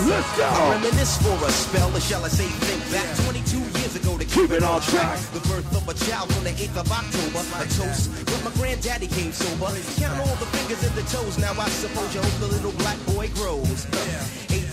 Let's 0.10 0.38
go. 0.38 0.44
I 0.46 0.82
reminisce 0.82 1.18
for 1.22 1.46
a 1.46 1.52
spell, 1.52 1.96
or 1.96 2.00
shall 2.00 2.26
I 2.26 2.30
say 2.30 2.48
think 2.48 2.82
back? 2.92 3.06
22 3.26 3.61
years 3.92 4.06
ago 4.06 4.18
to 4.18 4.26
keep, 4.26 4.52
it 4.52 4.64
on 4.64 4.82
track. 4.82 5.20
The 5.34 5.40
birth 5.48 5.76
of 5.76 5.88
a 5.88 5.94
child 6.06 6.32
on 6.34 6.44
the 6.44 6.52
8th 6.52 6.78
of 6.78 6.92
October, 6.92 7.40
a 7.56 7.68
toast. 7.68 8.26
But 8.26 8.44
my 8.44 8.52
granddaddy 8.52 9.08
came 9.08 9.32
sober. 9.32 9.72
Count 9.98 10.20
all 10.20 10.36
the 10.36 10.46
fingers 10.58 10.84
and 10.84 10.96
the 10.96 11.04
toes. 11.04 11.38
Now 11.38 11.54
I 11.60 11.70
suppose 11.70 12.14
you 12.14 12.22
hope 12.22 12.40
the 12.40 12.48
little 12.48 12.72
black 12.74 12.98
boy 13.08 13.30
grows. 13.36 13.88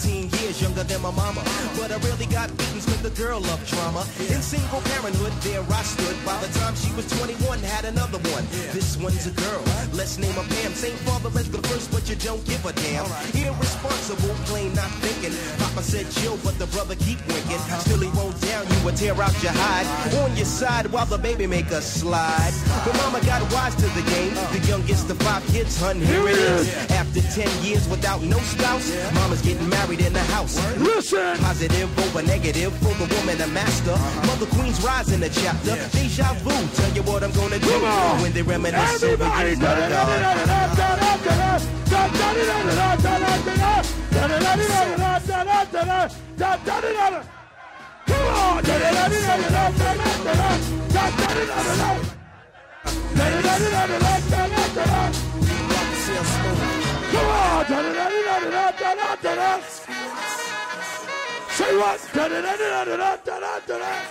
18 0.08 0.30
years 0.40 0.60
younger 0.62 0.84
than 0.84 1.00
my 1.02 1.10
mama. 1.10 1.42
But 1.76 1.92
I 1.92 1.96
really 2.08 2.26
got 2.26 2.48
beaten 2.56 2.80
with 2.88 3.02
the 3.02 3.10
girl 3.10 3.44
of 3.44 3.58
drama. 3.68 4.00
In 4.32 4.40
single 4.40 4.80
parenthood, 4.80 5.32
there 5.44 5.60
I 5.60 5.82
stood. 5.82 6.16
By 6.24 6.36
the 6.40 6.48
time 6.58 6.74
she 6.74 6.90
was 6.96 7.06
21, 7.20 7.60
had 7.60 7.84
another 7.84 8.18
one. 8.32 8.44
This 8.72 8.96
one's 8.96 9.26
a 9.26 9.32
girl. 9.32 9.62
Let's 9.92 10.18
name 10.18 10.32
her 10.32 10.46
Pam. 10.54 10.72
Same 10.72 10.96
father 11.04 11.28
as 11.38 11.50
the 11.50 11.60
first, 11.68 11.90
but 11.92 12.08
you 12.08 12.16
don't 12.16 12.44
give 12.46 12.64
a 12.64 12.72
damn. 12.72 13.06
Irresponsible, 13.36 14.34
plain 14.48 14.74
not 14.74 14.90
thinking. 15.04 15.36
Papa 15.58 15.82
said 15.82 16.08
chill, 16.10 16.38
but 16.42 16.58
the 16.58 16.66
brother 16.68 16.94
keep 16.96 17.20
winking. 17.28 17.62
Still 17.84 18.00
he 18.00 18.10
won't 18.16 18.38
down 18.40 18.64
you 18.70 18.88
or 18.88 18.92
tear 18.92 19.16
out 19.20 19.36
your 19.42 19.52
hide. 19.52 19.86
On 20.24 20.34
your 20.36 20.46
side 20.46 20.86
while 20.92 21.06
the 21.06 21.18
baby 21.18 21.46
make 21.46 21.70
a 21.70 21.82
slide. 21.82 22.54
But 22.84 22.96
mama 22.96 23.20
got 23.26 23.42
wise 23.52 23.74
to 23.76 23.88
the 23.98 24.04
game. 24.14 24.34
The 24.56 24.62
youngest 24.66 25.10
of 25.10 25.18
five 25.18 25.44
kids, 25.48 25.78
hun, 25.80 26.00
here 26.00 26.28
it 26.28 26.38
is. 26.38 26.64
After 26.90 27.20
10 27.20 27.64
years 27.64 27.88
without 27.88 28.22
no 28.22 28.38
spouse, 28.38 28.88
mama's 29.14 29.42
getting 29.42 29.68
married 29.68 29.97
in 30.00 30.12
the 30.12 30.22
house. 30.34 30.56
Listen. 30.78 31.36
Positive 31.38 31.88
over 31.98 32.22
negative 32.22 32.72
for 32.78 32.94
the 32.94 33.06
woman, 33.14 33.40
a 33.40 33.46
master. 33.48 33.92
Uh-huh. 33.92 34.26
Mother 34.26 34.46
Queen's 34.46 34.80
rise 34.82 35.12
in 35.12 35.20
the 35.20 35.28
chapter. 35.28 35.76
Deja 35.92 36.32
vu, 36.44 36.50
tell 36.76 36.92
you 36.94 37.02
what 37.02 37.22
I'm 37.22 37.32
gonna 37.32 37.58
do 37.58 37.68
Come 37.68 37.84
on. 37.84 38.22
when 38.22 38.32
they 38.32 38.42
reminisce 38.42 39.02
over 39.02 39.24
you, 39.24 39.56
da 39.56 39.74
my 39.74 40.36
da 46.38 46.88
Come 57.10 57.26
on, 57.26 57.64
da 57.68 57.82
da 57.82 57.92
da 57.92 58.06
da 58.08 58.40
da 58.40 58.70
da 58.70 58.80
da 58.80 59.14
da 59.14 59.34
da 59.34 59.34
da 59.34 59.58
da 61.58 62.28
da 62.28 62.28
da 62.28 62.28
da 62.28 62.28
da 62.28 62.28
Da 62.28 62.28
da 62.28 62.40
da 62.40 62.56
da 62.56 62.76
da 62.76 62.96
da 62.96 63.38
da 63.38 63.78
da 63.78 64.08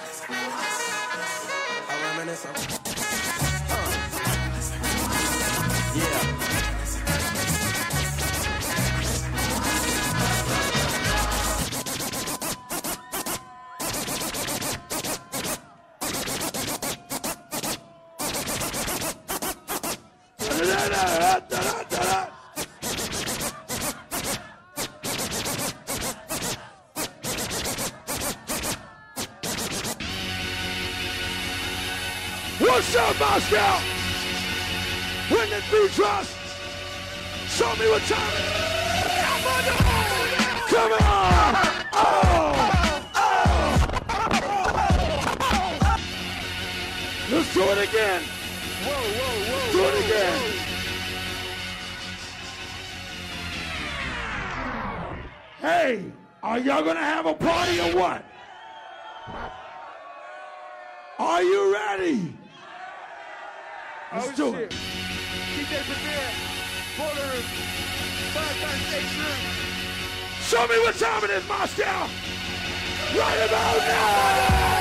Come 20.40 20.66
da 20.66 20.90
da 20.90 21.08
da 21.20 21.40
da 21.50 21.84
da 21.90 22.04
da 22.04 22.37
up, 32.78 33.20
Moscow? 33.20 33.80
When 35.30 35.50
the 35.50 35.63
beat 35.72 35.92
drops, 35.94 36.30
show 37.50 37.76
me 37.76 37.90
what 37.90 38.04
time 38.04 38.34
it 38.34 38.44
is. 38.46 38.78
Come 40.70 40.92
on! 40.94 41.56
Oh! 41.94 42.54
Let's 47.32 47.54
do 47.54 47.63
it 47.63 47.90
again. 47.90 48.22
Whoa, 48.84 48.94
whoa, 48.94 49.34
whoa. 49.50 49.72
Do 49.72 49.80
it 49.84 49.96
again. 50.06 50.40
Hey, 55.62 56.12
are 56.44 56.60
y'all 56.60 56.84
gonna 56.84 57.00
have 57.00 57.26
a 57.26 57.34
party 57.34 57.80
or 57.80 57.96
what? 57.96 58.24
Are 61.18 61.42
you 61.42 61.74
ready? 61.74 62.37
Let's 64.13 64.39
oh, 64.39 64.52
do 64.52 64.56
it. 64.56 64.70
DJ 64.70 65.84
Premier, 65.84 66.30
Boiler 66.98 67.28
Room, 67.34 67.43
five 68.32 68.58
times 68.62 68.86
six 68.88 69.04
room. 69.17 69.41
Show 70.43 70.65
me 70.67 70.80
what 70.80 70.96
time 70.96 71.24
it 71.26 71.30
is, 71.32 71.48
Moscow. 71.48 72.08
Right 73.17 73.46
about 73.46 73.78
now. 73.78 74.77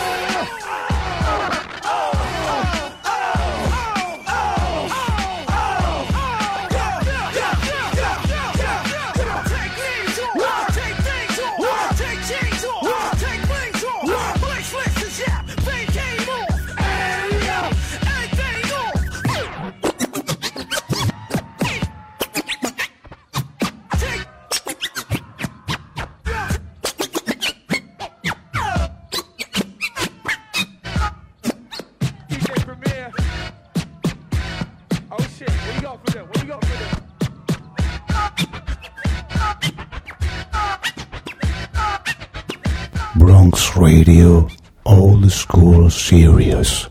Old 44.84 45.30
school 45.30 45.88
serious. 45.88 46.88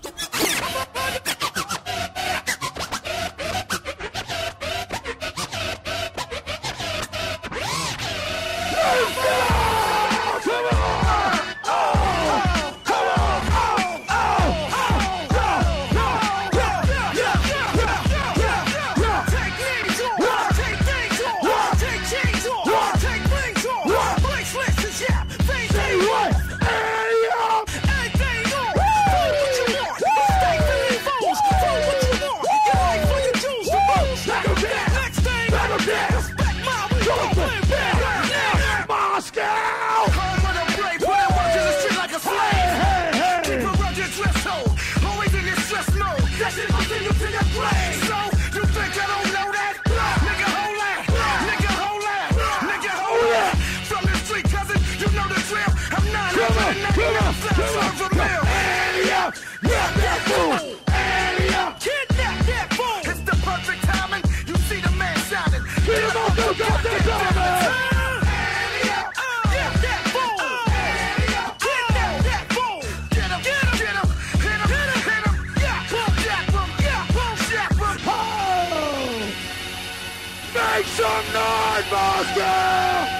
Nord 81.35 81.85
Moscow! 81.91 83.11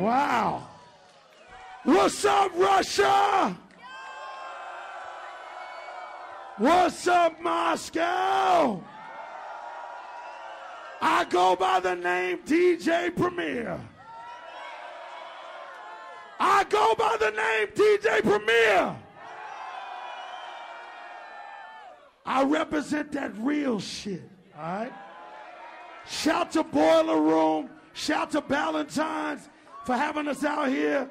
Wow! 0.00 0.66
What's 1.84 2.24
up, 2.24 2.50
Russia? 2.56 3.56
What's 6.56 7.06
up, 7.06 7.40
Moscow? 7.40 8.82
I 11.00 11.24
go 11.24 11.54
by 11.56 11.80
the 11.80 11.94
name 11.94 12.38
DJ 12.46 13.14
Premier. 13.14 13.80
I 16.40 16.64
go 16.64 16.94
by 16.96 17.16
the 17.18 17.30
name 17.30 17.68
DJ 17.74 18.22
Premier. 18.22 18.96
I 22.26 22.44
represent 22.44 23.12
that 23.12 23.32
real 23.38 23.80
shit, 23.80 24.22
all 24.56 24.62
right? 24.62 24.92
Shout 26.06 26.52
to 26.52 26.62
Boiler 26.64 27.20
Room. 27.20 27.70
Shout 27.94 28.30
to 28.32 28.40
Valentine's 28.42 29.48
for 29.84 29.96
having 29.96 30.28
us 30.28 30.44
out 30.44 30.68
here. 30.68 31.08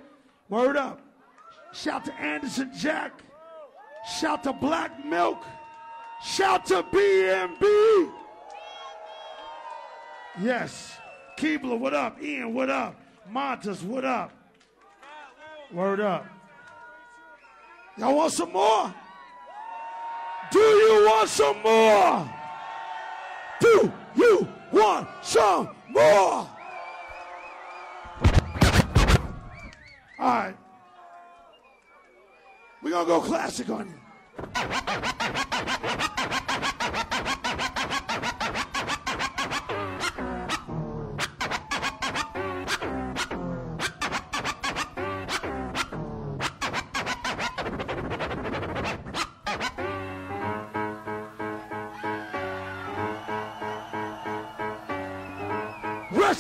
Word 0.50 0.78
up. 0.78 1.02
Shout 1.74 2.06
to 2.06 2.14
Anderson 2.14 2.72
Jack. 2.78 3.22
Shout 4.20 4.44
to 4.44 4.54
Black 4.54 5.06
Milk. 5.06 5.44
Shout 6.24 6.66
to 6.68 6.84
BMB. 6.84 8.12
Yes. 10.40 10.98
Keebler, 11.38 11.80
what 11.80 11.94
up? 11.94 12.22
Ian, 12.22 12.54
what 12.54 12.70
up? 12.70 12.96
Montas? 13.32 13.84
what 13.84 14.06
up? 14.06 14.32
Word 15.72 16.00
up. 16.00 16.26
Y'all 17.98 18.16
want 18.16 18.32
some 18.32 18.52
more? 18.52 18.94
Do 20.52 20.60
you 20.60 21.06
want 21.06 21.30
some 21.30 21.62
more? 21.62 22.34
Do 23.60 23.92
you 24.16 24.48
want 24.72 25.10
some 25.24 25.70
more? 25.90 26.04
All 26.04 26.50
right. 30.20 30.56
We're 32.84 32.92
going 32.92 33.06
to 33.06 33.12
go 33.12 33.22
classic 33.22 33.70
on 33.70 33.88
you. 33.88 33.94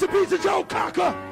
piece 0.07 0.31
of 0.31 0.41
joke, 0.41 0.69
cocker. 0.69 1.26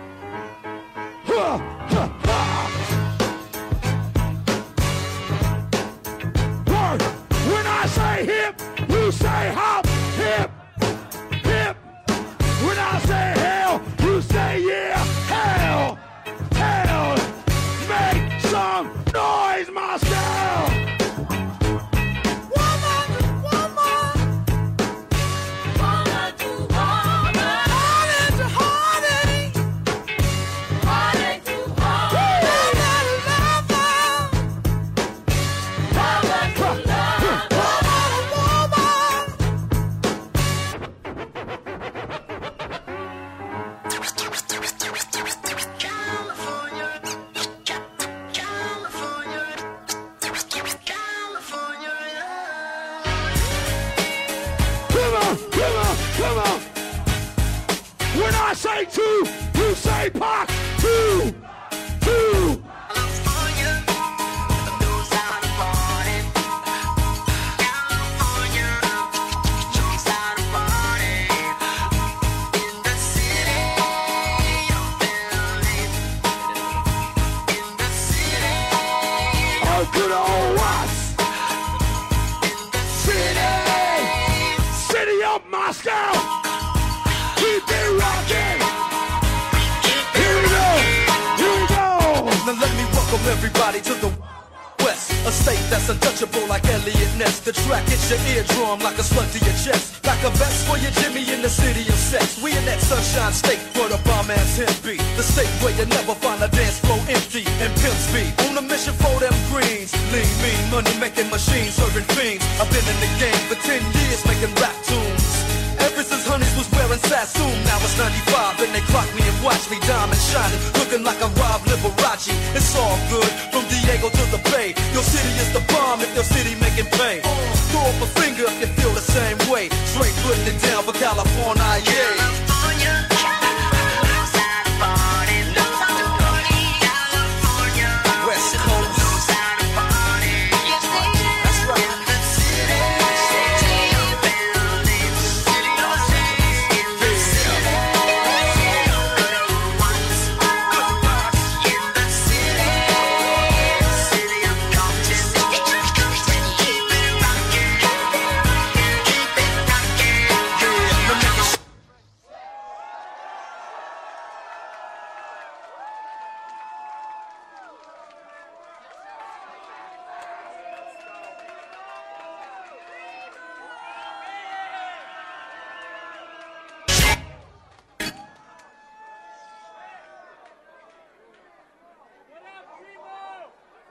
your 98.10 98.20
eardrum 98.36 98.80
like 98.82 98.98
a 99.00 99.04
slug 99.04 99.30
to 99.32 99.45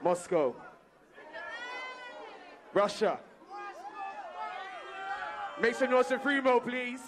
Moscow. 0.05 0.53
Russia. 2.75 3.19
Make 5.59 5.73
some 5.73 5.89
noise 5.89 6.05
for 6.09 6.61
please. 6.63 7.01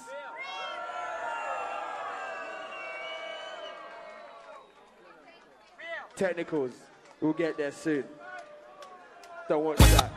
Technicals. 6.15 6.73
We'll 7.21 7.33
get 7.33 7.55
there 7.55 7.71
soon. 7.71 8.03
Don't 9.47 9.63
watch 9.63 9.77
that. 9.77 10.16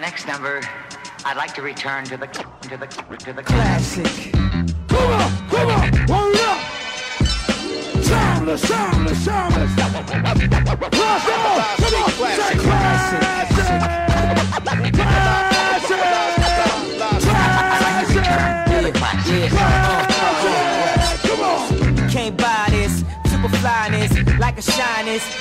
My 0.00 0.06
next 0.06 0.26
number, 0.26 0.60
I'd 1.26 1.36
like 1.36 1.52
to 1.54 1.62
return 1.62 2.04
to 2.06 2.16
the 2.16 2.26
to 2.26 2.76
the 2.76 2.86
to 2.86 3.32
the 3.34 3.42
classic. 3.42 4.32
Come 4.88 5.10
on, 5.12 5.30
come 5.48 5.68
on, 5.68 5.92
hold 6.08 6.34
it 6.34 6.40
up. 6.40 6.60
Soundless, 8.02 8.62
soundless, 8.62 9.24
soundless. 9.24 9.76
Let's 9.76 9.94
go. 10.08 10.88
Come 10.90 11.44
on, 11.46 11.76
say 12.38 12.54
classic. 12.56 13.20
Can't 22.10 22.36
buy 22.36 22.66
this. 22.70 23.04
Super 23.26 23.48
flyness, 23.56 24.38
like 24.38 24.58
a 24.58 24.62
shyness. 24.62 25.39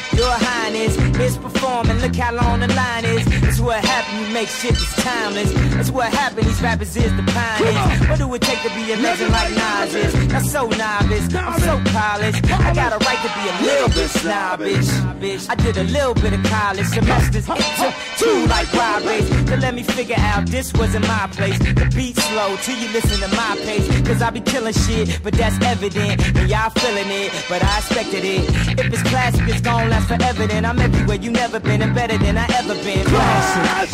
Make 4.33 4.49
shit 4.49 4.73
that's 4.73 4.95
timeless. 5.03 5.51
That's 5.73 5.91
what 5.91 6.11
happened. 6.11 6.47
These 6.47 6.61
rappers 6.61 6.95
is 6.95 7.15
the 7.15 7.23
pioneers. 7.23 8.09
What 8.09 8.19
do 8.19 8.33
it 8.33 8.41
take 8.41 8.61
to 8.63 8.69
be 8.75 8.91
a 8.91 8.97
legend 8.97 9.31
like 9.31 9.51
Nas 9.51 9.95
is? 9.95 10.13
Not 10.27 10.43
so 10.43 10.67
novice. 10.67 11.33
I'm 11.33 11.59
so 11.59 11.81
polished. 11.91 12.43
I 12.51 12.73
got 12.73 12.91
a 12.93 12.99
right 13.05 13.21
to 13.23 13.29
be 13.39 13.43
a 13.49 13.55
little 13.65 13.89
bit 13.89 14.09
snobbish. 14.09 14.89
Bitch, 15.21 15.49
I 15.49 15.55
did 15.55 15.77
a 15.77 15.83
little 15.83 16.13
bit 16.13 16.33
of 16.33 16.43
college 16.43 16.87
semesters. 16.87 17.47
It 17.47 17.75
took 17.79 17.93
two 18.19 18.45
like 18.47 18.71
robberies 18.73 19.27
to 19.45 19.55
let 19.57 19.73
me 19.73 19.81
figure 19.81 20.19
out 20.19 20.45
this 20.47 20.73
wasn't 20.73 21.07
my 21.07 21.27
place. 21.31 21.57
The 21.59 21.89
beat 21.95 22.17
slow 22.17 22.57
till 22.57 22.77
you 22.77 22.89
listen 22.91 23.17
to 23.23 23.29
my 23.35 23.55
pace. 23.63 23.87
Cause 24.07 24.21
I 24.21 24.29
be 24.29 24.41
killing 24.41 24.73
shit, 24.73 25.19
but 25.23 25.33
that's 25.33 25.57
evident. 25.63 26.19
And 26.37 26.49
y'all 26.49 26.69
feeling 26.69 27.09
it, 27.09 27.31
but 27.47 27.63
I 27.63 27.77
expected 27.77 28.23
it. 28.25 28.43
If 28.77 28.93
it's 28.93 29.03
classic, 29.03 29.47
it's 29.47 29.61
gon' 29.61 29.89
last 29.89 30.07
forever. 30.09 30.45
Then 30.47 30.65
I'm 30.65 30.79
everywhere 30.79 31.15
you 31.15 31.31
never 31.31 31.59
been 31.59 31.81
and 31.81 31.95
better 31.95 32.17
than 32.17 32.37
I 32.37 32.45
ever 32.59 32.75
been. 32.83 33.05
Classic. 33.05 33.87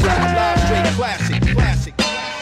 Straight 0.65 0.89
classic, 0.97 1.41
classic. 1.53 1.93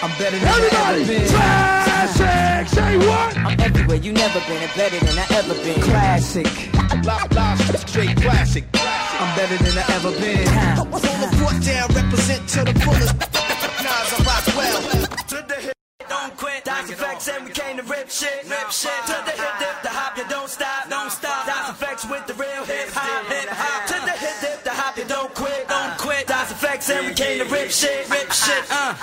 I'm 0.01 0.11
better 0.17 0.39
than 0.39 0.47
I 0.47 0.95
ever 0.95 1.05
been. 1.05 1.27
Classic. 1.27 2.67
Say 2.75 2.97
what? 2.97 3.37
I'm 3.37 3.59
everywhere 3.59 3.97
you 3.97 4.13
never 4.13 4.39
been 4.47 4.61
and 4.63 4.73
better 4.75 4.99
than 5.05 5.17
I 5.19 5.25
ever 5.35 5.55
been. 5.65 5.81
Classic. 5.81 6.47
Live, 7.03 7.31
live, 7.33 7.89
straight 7.89 8.15
classic. 8.15 8.63
I'm 9.23 9.38
better 9.38 9.55
than 9.55 9.77
I 9.79 9.86
ever 9.95 10.12
been. 10.19 10.47
From 10.99 11.17
the 11.23 11.29
foot 11.39 11.57
down, 11.63 11.88
represent 11.95 12.43
to 12.49 12.59
the 12.67 12.75
fullest. 12.83 13.15
Nas, 13.15 14.09
I 14.12 14.19
rock 14.27 14.45
well. 14.51 14.81
To 15.31 15.39
the 15.47 15.57
hip, 15.63 15.77
don't 16.09 16.36
quit. 16.36 16.65
That's 16.65 16.89
effects, 16.91 17.29
and 17.29 17.45
we 17.45 17.51
came 17.51 17.77
to 17.77 17.83
rip 17.83 18.09
shit, 18.09 18.43
rip 18.51 18.69
shit. 18.69 18.91
To 19.07 19.15
the 19.23 19.31
hip, 19.31 19.53
dip, 19.63 19.77
the 19.81 19.88
hop, 19.95 20.17
you 20.17 20.27
don't 20.27 20.49
stop, 20.49 20.89
don't 20.89 21.09
stop. 21.09 21.45
That's 21.45 21.69
effects 21.69 22.03
with 22.03 22.27
the 22.27 22.33
real 22.33 22.65
hip 22.67 22.89
hop, 22.91 23.23
hip 23.31 23.47
hop. 23.47 23.88
To 23.88 23.97
the 24.03 24.12
hip, 24.12 24.36
dip, 24.41 24.63
the 24.65 24.71
hop, 24.71 24.97
you 24.97 25.05
don't 25.05 25.33
quit, 25.33 25.69
don't 25.69 25.97
quit. 25.97 26.27
That's 26.27 26.51
effects, 26.51 26.89
and 26.89 27.07
we 27.07 27.13
came 27.13 27.39
to 27.39 27.45
rip 27.47 27.71
shit, 27.71 28.09
rip 28.09 28.29
shit. 28.29 28.65
Uh. 28.69 28.93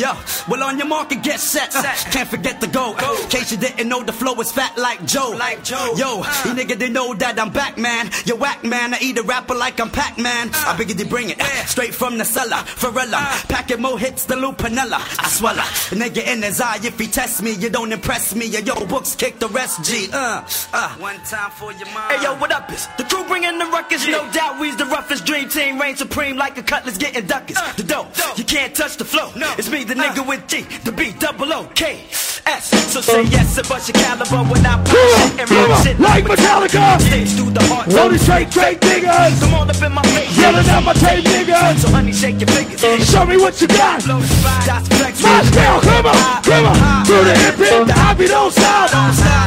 Yo, 0.00 0.16
well 0.48 0.62
on 0.62 0.78
your 0.78 0.86
mark 0.86 1.12
and 1.12 1.22
get 1.22 1.38
set. 1.38 1.76
Uh, 1.76 1.82
can't 2.10 2.26
forget 2.26 2.58
the 2.58 2.66
go. 2.66 2.96
In 3.22 3.28
case 3.28 3.52
you 3.52 3.58
didn't 3.58 3.86
know, 3.86 4.02
the 4.02 4.14
flow 4.14 4.32
is 4.40 4.50
fat 4.50 4.78
like 4.78 5.04
Joe. 5.04 5.34
Like 5.38 5.62
Joe. 5.62 5.92
Yo, 5.94 6.16
you 6.16 6.56
nigga 6.56 6.68
didn't 6.68 6.94
know 6.94 7.12
that 7.12 7.38
I'm 7.38 7.52
back, 7.52 7.76
man. 7.76 8.10
You 8.24 8.36
whack, 8.36 8.64
man. 8.64 8.94
I 8.94 8.98
eat 9.02 9.18
a 9.18 9.22
rapper 9.22 9.54
like 9.54 9.78
I'm 9.78 9.90
Pac-Man. 9.90 10.48
I 10.54 10.74
biggity 10.74 11.06
bring 11.06 11.28
it 11.28 11.38
straight 11.66 11.94
from 11.94 12.16
the 12.16 12.24
cellar. 12.24 12.64
Pharrella, 12.80 13.46
packing 13.50 13.82
more 13.82 13.98
hits 13.98 14.24
than 14.24 14.40
Lou 14.40 14.52
Panella. 14.52 14.96
I 15.22 15.28
swallow. 15.28 15.60
Nigga 15.90 16.26
in 16.26 16.42
his 16.44 16.62
eye, 16.62 16.78
if 16.82 16.98
he 16.98 17.06
test 17.06 17.42
me, 17.42 17.52
you 17.52 17.68
don't 17.68 17.92
impress 17.92 18.34
me. 18.34 18.46
Yo, 18.46 18.86
books 18.86 19.14
kick 19.14 19.38
the 19.38 19.48
rest, 19.48 19.84
G. 19.84 20.08
Uh, 20.10 20.48
uh. 20.72 20.94
One 20.96 21.16
time 21.26 21.50
for 21.50 21.72
your 21.72 21.92
mind. 21.92 22.12
Hey, 22.12 22.22
yo, 22.22 22.36
what 22.36 22.52
up 22.52 22.72
is 22.72 22.88
the 22.96 23.04
crew 23.04 23.22
bringing 23.24 23.58
the 23.58 23.66
ruckus? 23.66 24.06
No 24.06 24.32
doubt 24.32 24.58
we's 24.58 24.76
the 24.76 24.86
roughest 24.86 25.26
dream 25.26 25.50
team. 25.50 25.78
Reign 25.78 25.96
supreme 25.96 26.38
like 26.38 26.56
a 26.56 26.62
cutlass 26.62 26.96
getting 26.96 27.26
duckers. 27.26 27.58
The 27.76 27.82
dope, 27.82 28.08
you 28.38 28.44
can't 28.44 28.74
touch 28.74 28.96
the 28.96 29.04
flow. 29.04 29.30
It's 29.58 29.68
me, 29.68 29.89
the 29.90 30.00
uh. 30.00 30.04
nigga 30.04 30.26
with 30.26 30.46
G, 30.46 30.62
the 30.84 30.92
B, 30.92 31.12
double 31.18 31.52
O, 31.52 31.66
K, 31.74 32.06
S. 32.46 32.70
So 32.92 33.00
say 33.00 33.20
uh. 33.20 33.34
yes 33.34 33.58
and 33.58 33.68
bust 33.68 33.88
your 33.88 34.02
caliber 34.02 34.42
when 34.50 34.64
I 34.64 34.76
pop 34.78 34.86
shit 34.86 35.40
and 35.40 35.50
roll 35.50 35.76
shit 35.82 35.98
Like 35.98 36.24
Metallica. 36.24 37.00
Stage 37.00 37.30
through 37.34 37.50
the 37.50 37.62
heart. 37.66 37.88
These 37.88 38.22
straight, 38.22 38.50
straight 38.50 38.80
niggas. 38.80 39.40
Come 39.40 39.54
on 39.54 39.70
up 39.70 39.82
in 39.82 39.92
my 39.92 40.02
face. 40.14 40.38
Yelling 40.38 40.66
at 40.66 40.84
my 40.84 40.92
tape 40.94 41.24
niggas. 41.24 41.78
So 41.78 41.88
honey, 41.90 42.12
shake 42.12 42.40
your 42.40 42.48
fingers. 42.48 42.82
Uh, 42.82 42.98
show 43.04 43.26
me 43.26 43.36
what 43.36 43.60
you 43.60 43.68
got. 43.68 44.06
Moscow, 44.06 45.80
come 45.80 46.06
on, 46.06 46.42
come 46.42 46.66
on. 46.66 47.06
To 47.06 47.16
the 47.26 47.34
hip 47.36 47.56
hip, 47.56 47.86
the 47.86 47.92
happy 47.92 48.26
don't 48.26 48.52
stop. 48.52 48.90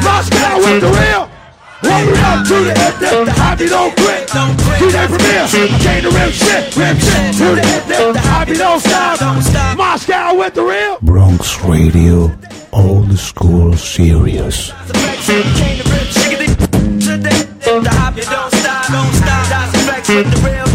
Moscow 0.03 0.57
with 0.57 0.81
the 0.81 0.91
real. 0.91 1.32
Hold 1.85 2.09
it 2.09 2.17
up 2.19 2.47
to 2.47 2.55
the 2.63 2.73
hip 2.79 2.95
hip, 2.99 3.25
the 3.25 3.31
happy 3.31 3.67
don't 3.67 3.95
quit. 3.97 4.29
DJ 4.29 5.07
Premier, 5.07 5.43
I 5.43 5.79
came 5.83 6.01
to 6.03 6.09
rip 6.11 6.31
shit, 6.31 6.75
rip 6.75 6.97
shit. 6.97 7.35
To 7.35 7.55
the 7.55 7.63
hip 7.65 7.83
hip, 7.83 8.13
the 8.13 8.19
happy 8.19 8.53
don't 8.53 8.79
stop. 8.79 9.77
Moscow 9.77 10.35
with 10.35 10.53
the 10.53 10.63
real. 10.63 10.97
Bronx 11.01 11.61
Radio, 11.63 12.31
old 12.71 13.17
school 13.17 13.73
serious. 13.75 14.71
The 17.73 17.89
hop, 17.89 18.15
you 18.15 18.23
don't 18.23 18.53
stop, 18.53 18.85
don't 18.91 19.13
stop. 19.13 19.47
That's 19.49 19.73
effects 19.73 20.09
with 20.09 20.29
the 20.31 20.37
real 20.47 20.67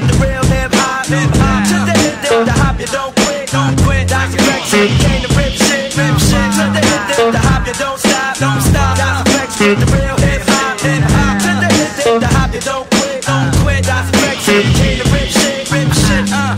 with 0.00 0.10
the 0.10 0.16
real 0.24 0.44
hip 0.44 0.72
hop, 0.72 1.06
hip 1.06 1.30
hop. 1.36 1.68
To 1.68 1.76
the 1.84 1.92
hip 2.00 2.16
dip, 2.22 2.46
the 2.46 2.52
hop, 2.52 2.80
you 2.80 2.86
don't 2.86 3.14
quit, 3.20 3.50
don't 3.52 3.76
quit. 3.84 4.08
You 4.08 4.88
came 4.96 5.20
to 5.22 5.28
rip 5.36 5.52
shit, 5.52 5.96
rip 5.96 6.16
shit. 6.16 6.48
To 6.56 6.64
the 6.72 6.80
hip 6.80 7.02
dip, 7.08 7.32
the 7.32 7.40
hop, 7.40 7.66
you 7.66 7.74
don't 7.76 7.98
stop, 7.98 8.38
don't 8.38 8.62
stop. 8.64 9.26
Effects 9.26 9.60
with 9.60 9.78
the 9.80 9.86
real 9.92 10.16
hip 10.24 10.42
hop, 10.46 10.80
hip 10.80 11.04
hop. 11.04 11.36
To 11.44 11.50
the 11.60 11.68
hip 11.76 11.90
dip, 11.96 12.20
the 12.20 12.28
hop, 12.32 12.54
you 12.54 12.60
don't 12.60 12.88
quit, 12.90 13.26
don't 13.28 13.52
quit. 13.60 13.84
You 13.84 14.62
came 14.72 14.96
to 15.00 15.06
rip 15.12 15.28
shit, 15.28 15.68
rip 15.70 15.92
shit. 15.92 16.32
Uh. 16.32 16.56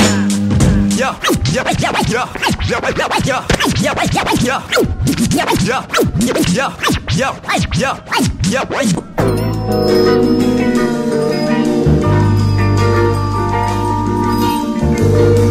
Yo, 0.95 1.11
yo, 1.51 1.63
Yo, 1.63 1.71
yo, 1.73 1.91
yo, 2.09 2.29
yo, 2.69 2.79
yo, 2.83 2.93
yo, 2.93 3.19
yo, 4.13 4.31
yo, 4.33 4.63
yo, 5.63 5.83
yo, 7.11 7.39
yo, 7.79 7.99
yo, 8.51 8.67
yo. 10.57 10.62
you. 15.13 15.42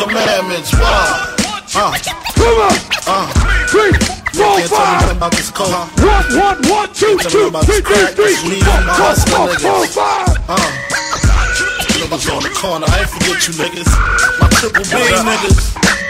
Commandments. 0.00 0.72
Wow. 0.72 1.36
Uh, 1.76 1.92
Come 2.34 2.58
on. 2.66 2.74
uh. 3.06 3.28
Three, 3.68 3.92
four, 4.34 4.56
can't 4.58 4.68
tell 4.68 4.80
me 4.80 4.98
five. 5.06 5.16
about 5.16 5.32
this 5.32 5.50
coke. 5.50 5.70
One, 5.70 6.24
one, 6.34 6.58
one, 6.68 6.88
two, 6.94 7.18
two, 7.28 7.50
three, 7.50 7.80
three, 7.80 8.10
three, 8.16 8.34
this 8.34 8.42
weed, 8.44 8.64
four, 8.64 9.14
four, 9.28 9.48
four, 9.60 9.86
five. 9.86 10.36
Uh. 10.48 10.56
Niggas 12.00 12.34
on 12.34 12.42
the 12.42 12.50
corner, 12.50 12.86
I 12.88 13.00
ain't 13.00 13.10
forget 13.10 13.38
you 13.46 13.54
niggas. 13.54 13.90
My 14.40 14.48
triple 14.48 14.82
B 14.82 14.88
niggas. 14.90 16.09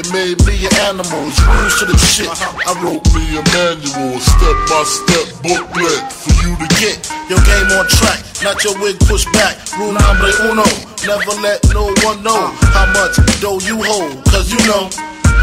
It 0.00 0.08
made 0.12 0.40
me 0.48 0.56
an 0.64 0.74
animal. 0.88 1.28
Rules 1.28 1.76
to 1.80 1.84
the 1.84 1.96
shit. 2.00 2.28
I 2.32 2.72
wrote 2.80 3.04
me 3.12 3.36
a 3.36 3.42
manual, 3.52 4.16
step 4.16 4.56
by 4.72 4.80
step 4.88 5.26
booklet 5.44 6.00
for 6.08 6.32
you 6.40 6.56
to 6.56 6.66
get 6.80 6.96
your 7.28 7.40
game 7.44 7.68
on 7.76 7.84
track. 7.84 8.24
Not 8.40 8.64
your 8.64 8.76
wig 8.80 8.96
pushed 9.04 9.28
back. 9.36 9.60
Rule 9.76 9.92
number 9.92 10.32
uno. 10.48 10.64
Never 11.04 11.36
let 11.44 11.60
no 11.76 11.92
one 12.00 12.24
know 12.24 12.48
how 12.72 12.88
much 12.96 13.16
dough 13.44 13.60
you 13.60 13.76
hold. 13.84 14.24
Cause 14.32 14.48
you 14.48 14.60
know. 14.66 14.88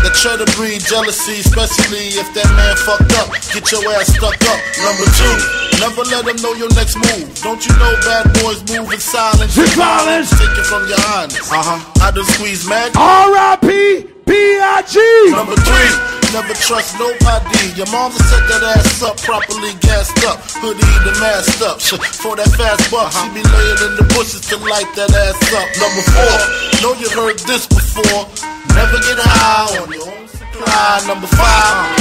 That 0.05 0.13
try 0.13 0.37
to 0.37 0.45
breed 0.53 0.85
jealousy, 0.85 1.41
especially 1.41 2.13
if 2.21 2.29
that 2.37 2.45
man 2.53 2.77
fucked 2.85 3.17
up. 3.17 3.33
Get 3.49 3.65
your 3.73 3.81
ass 3.97 4.13
stuck 4.13 4.37
up. 4.45 4.59
Number 4.85 5.09
two, 5.09 5.35
never 5.81 6.05
let 6.05 6.21
them 6.21 6.37
know 6.37 6.53
your 6.53 6.69
next 6.77 7.01
move. 7.01 7.25
Don't 7.41 7.65
you 7.65 7.73
know 7.81 7.97
bad 8.05 8.29
boys 8.37 8.61
move 8.69 8.93
in 8.93 9.01
silence? 9.01 9.57
In 9.57 9.65
silence. 9.73 10.29
Take 10.37 10.53
it 10.53 10.69
from 10.69 10.85
your 10.85 11.01
highness. 11.01 11.49
Uh 11.49 11.65
huh. 11.65 12.05
I 12.05 12.11
done 12.11 12.25
squeeze 12.25 12.69
mad. 12.69 12.93
R.I.P. 12.93 14.16
B.I.G. 14.27 14.99
Number 15.31 15.55
three, 15.55 15.91
never 16.35 16.53
trust 16.59 16.99
nobody. 16.99 17.71
Your 17.79 17.87
mom 17.95 18.11
set 18.11 18.43
that 18.51 18.63
ass 18.75 19.01
up 19.01 19.15
properly 19.23 19.71
gassed 19.79 20.19
up, 20.27 20.43
hoodie 20.59 20.83
the 21.07 21.15
masked 21.23 21.63
up. 21.63 21.79
For 21.79 22.35
that 22.35 22.51
fast 22.59 22.91
buck, 22.91 23.11
she 23.15 23.27
be 23.31 23.41
laying 23.41 23.81
in 23.87 23.93
the 23.95 24.05
bushes 24.11 24.43
to 24.51 24.57
light 24.59 24.91
that 24.99 25.09
ass 25.15 25.39
up. 25.55 25.67
Number 25.79 26.03
four, 26.11 26.37
know 26.83 26.93
you 26.99 27.07
heard 27.15 27.39
this 27.47 27.65
before. 27.67 28.27
Never 28.75 28.99
get 28.99 29.17
high 29.17 29.79
on 29.79 29.91
your 29.91 30.03
own 30.03 30.26
supply. 30.57 31.01
Number 31.07 31.27
five. 31.27 31.97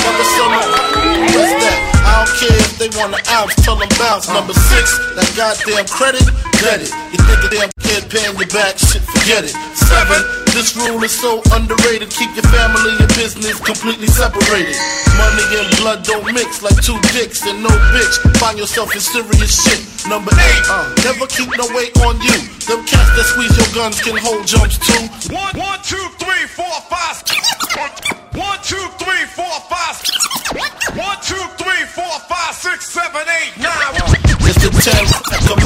What's 1.36 1.54
that? 1.60 1.78
I 2.06 2.24
don't 2.24 2.32
care 2.38 2.56
if 2.56 2.72
they 2.78 2.88
want 2.96 3.12
an 3.12 3.24
ounce, 3.34 3.54
tell 3.60 3.76
them 3.76 3.90
bounce. 3.98 4.30
Number 4.30 4.54
six, 4.54 4.96
that 5.18 5.28
goddamn 5.36 5.84
credit, 5.90 6.24
get 6.62 6.80
it. 6.80 6.90
You 7.12 7.18
think 7.18 7.40
a 7.44 7.50
damn 7.50 7.70
kid 7.82 8.08
paying 8.08 8.32
you 8.38 8.48
back, 8.48 8.78
shit, 8.78 9.02
forget 9.02 9.44
it. 9.44 9.52
Seven, 9.74 10.22
this 10.54 10.72
rule 10.78 11.02
is 11.02 11.12
so 11.12 11.42
underrated. 11.52 12.08
Keep 12.08 12.38
your 12.38 12.46
family 12.48 12.94
and 12.96 13.10
business 13.18 13.58
completely 13.58 14.06
separated. 14.06 14.78
Money 15.18 15.44
and 15.60 15.68
blood 15.82 16.06
don't 16.06 16.24
mix 16.32 16.62
like 16.62 16.78
two 16.80 16.96
dicks 17.12 17.44
and 17.44 17.60
no 17.60 17.70
bitch. 17.92 18.16
Find 18.38 18.56
yourself 18.56 18.94
in 18.94 19.02
serious 19.02 19.52
shit. 19.52 19.82
Number 20.08 20.30
eight, 20.32 20.62
uh, 20.70 20.86
never 21.02 21.26
keep 21.26 21.50
no 21.58 21.66
weight 21.74 21.92
on 22.06 22.16
you. 22.22 22.38
Them 22.70 22.86
cats 22.86 23.10
that 23.18 23.26
squeeze 23.26 23.52
your 23.58 23.68
guns 23.74 23.98
can 24.00 24.16
hold 24.16 24.46
jumps 24.46 24.78
too. 24.78 25.04
One, 25.34 25.52
one, 25.58 25.82
two, 25.82 26.06
three, 26.22 26.46
four, 26.54 26.70
five. 26.86 26.95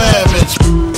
Commandments. 0.01 0.90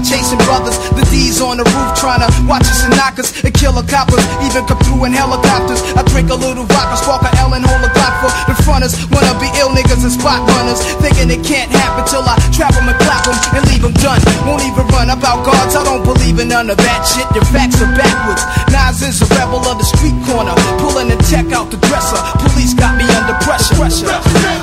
Homicide 0.00 0.18
chasing 0.20 0.38
brothers. 0.46 0.76
The 0.96 1.04
D's 1.10 1.40
on 1.40 1.56
the 1.58 1.64
roof 1.64 1.90
trying 1.96 2.20
to 2.20 2.28
watch 2.48 2.64
us 2.64 2.84
and 2.84 2.96
knock 2.96 3.18
us 3.18 3.44
and 3.44 3.52
kill 3.52 3.76
a 3.78 3.84
coppers. 3.84 4.24
Even 4.44 4.64
come 4.66 4.78
through 4.80 5.04
in 5.04 5.12
helicopters. 5.12 5.82
I 5.96 6.02
drink 6.08 6.30
a 6.30 6.34
little 6.34 6.64
vodka, 6.64 6.96
spark 6.96 7.22
a 7.22 7.30
L 7.38 7.54
and 7.54 7.64
hold 7.64 7.84
a 7.84 7.90
Glock 7.92 8.14
for 8.20 8.30
the 8.48 8.56
fronters. 8.62 8.94
Wanna 9.10 9.34
be 9.40 9.48
ill 9.58 9.70
niggas 9.70 10.02
and 10.02 10.12
spot 10.12 10.46
runners. 10.48 10.80
Thinking 11.00 11.30
it 11.30 11.44
can't 11.44 11.70
happen 11.70 12.04
till 12.06 12.22
I 12.22 12.36
trap 12.52 12.72
trap 12.72 12.76
'em 12.76 12.88
and 12.88 12.98
clap 13.00 13.24
clap 13.24 13.28
'em 13.28 13.56
and 13.56 13.62
leave 13.68 13.84
leave 13.84 13.84
'em 13.84 13.94
done. 14.02 14.20
Won't 14.46 14.64
even 14.64 14.86
run 14.88 15.10
about 15.10 15.44
guards, 15.44 15.76
I 15.76 15.84
don't 15.84 16.04
believe 16.04 16.38
in 16.38 16.48
none 16.48 16.70
of 16.70 16.76
that 16.76 17.06
shit. 17.06 17.26
Your 17.34 17.44
facts 17.44 17.80
are 17.80 17.92
backwards. 17.96 18.44
Nas 18.72 19.02
is 19.02 19.22
a 19.22 19.26
rebel 19.36 19.62
of 19.66 19.78
the 19.78 19.84
street 19.84 20.16
corner. 20.26 20.54
Pulling 20.78 21.08
the 21.08 21.18
tech 21.30 21.52
out 21.52 21.70
the 21.70 21.78
dresser. 21.88 22.20
Police 22.44 22.74
got 22.74 22.96
me 22.96 23.04
under 23.18 23.34
pressure. 23.44 23.74
pressure. 23.74 24.59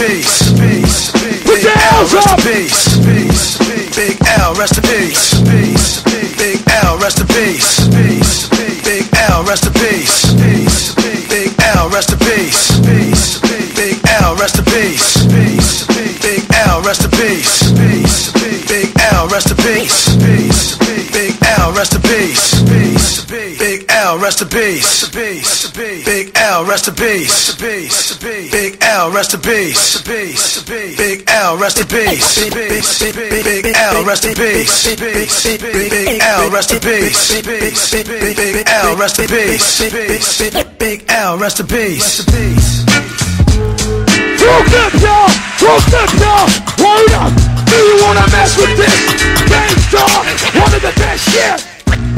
Peace. 0.00 1.12
Your 1.60 1.76
L's 2.00 2.14
rest 2.14 2.32
in 2.32 2.40
peace. 2.40 3.58
Big 3.94 4.16
L, 4.40 4.54
rest 4.54 4.78
in 4.78 4.84
peace. 4.84 5.34
Big 6.40 6.62
L, 6.84 6.96
rest 6.98 7.20
in 7.20 7.26
peace. 7.26 7.88
Big 7.88 9.04
L, 9.28 9.44
rest 9.44 9.66
in 9.66 9.72
peace. 9.74 10.32
Big 11.28 11.52
L, 11.76 11.88
rest 11.90 12.12
in 12.12 12.18
peace. 12.18 12.80
Big 13.76 14.00
L, 14.24 14.36
rest 14.36 14.58
in 14.58 14.64
peace. 14.64 15.26
Big 16.22 16.46
L, 16.64 16.80
rest 16.82 17.04
in 17.04 17.10
peace. 17.10 17.72
Big 18.68 18.88
L, 19.12 19.28
rest 19.28 19.50
in 19.50 19.56
peace. 19.56 20.16
Big 21.12 21.36
L, 21.58 21.72
rest 21.74 21.94
in 21.94 22.02
peace. 22.02 23.24
Big 23.58 23.84
L, 23.90 24.18
rest 24.18 24.40
in 24.42 24.48
peace. 24.48 25.04
Big 26.70 26.76
L, 26.78 26.86
rest 26.86 26.86
in 26.86 26.94
peace. 26.94 28.16
Big 28.54 28.78
L, 28.80 29.10
rest 29.10 29.34
in 29.34 29.40
peace. 29.40 30.02
Big 30.62 31.24
L, 31.26 31.58
rest 31.58 31.80
in 31.80 31.86
peace. 31.88 32.38
Big 32.48 33.74
L, 33.74 34.04
rest 34.04 34.24
in 34.24 34.34
peace. 34.36 34.96
Big 34.96 36.20
L, 36.22 36.48
rest 36.48 36.70
in 36.70 36.80
peace. 36.80 37.32
Big 37.42 38.68
L, 38.68 38.96
rest 38.96 39.18
in 39.18 39.26
peace. 39.26 39.80
Big 40.78 41.04
L, 41.08 41.38
rest 41.38 41.58
in 41.58 41.66
peace. 41.66 42.20
Up, 44.40 44.94
y'all! 45.02 45.26
Up, 45.66 46.12
y'all! 46.22 46.46
Word 46.78 47.12
up! 47.18 47.32
Do 47.66 47.76
you 47.76 47.98
wanna 48.04 48.26
mess 48.30 48.56
with 48.56 48.76
this? 48.76 48.94
Gang 49.48 49.76
Starr, 49.90 50.22
one 50.54 50.72
of 50.72 50.82
the 50.82 50.92
best, 51.02 51.34
yeah! 51.34 51.58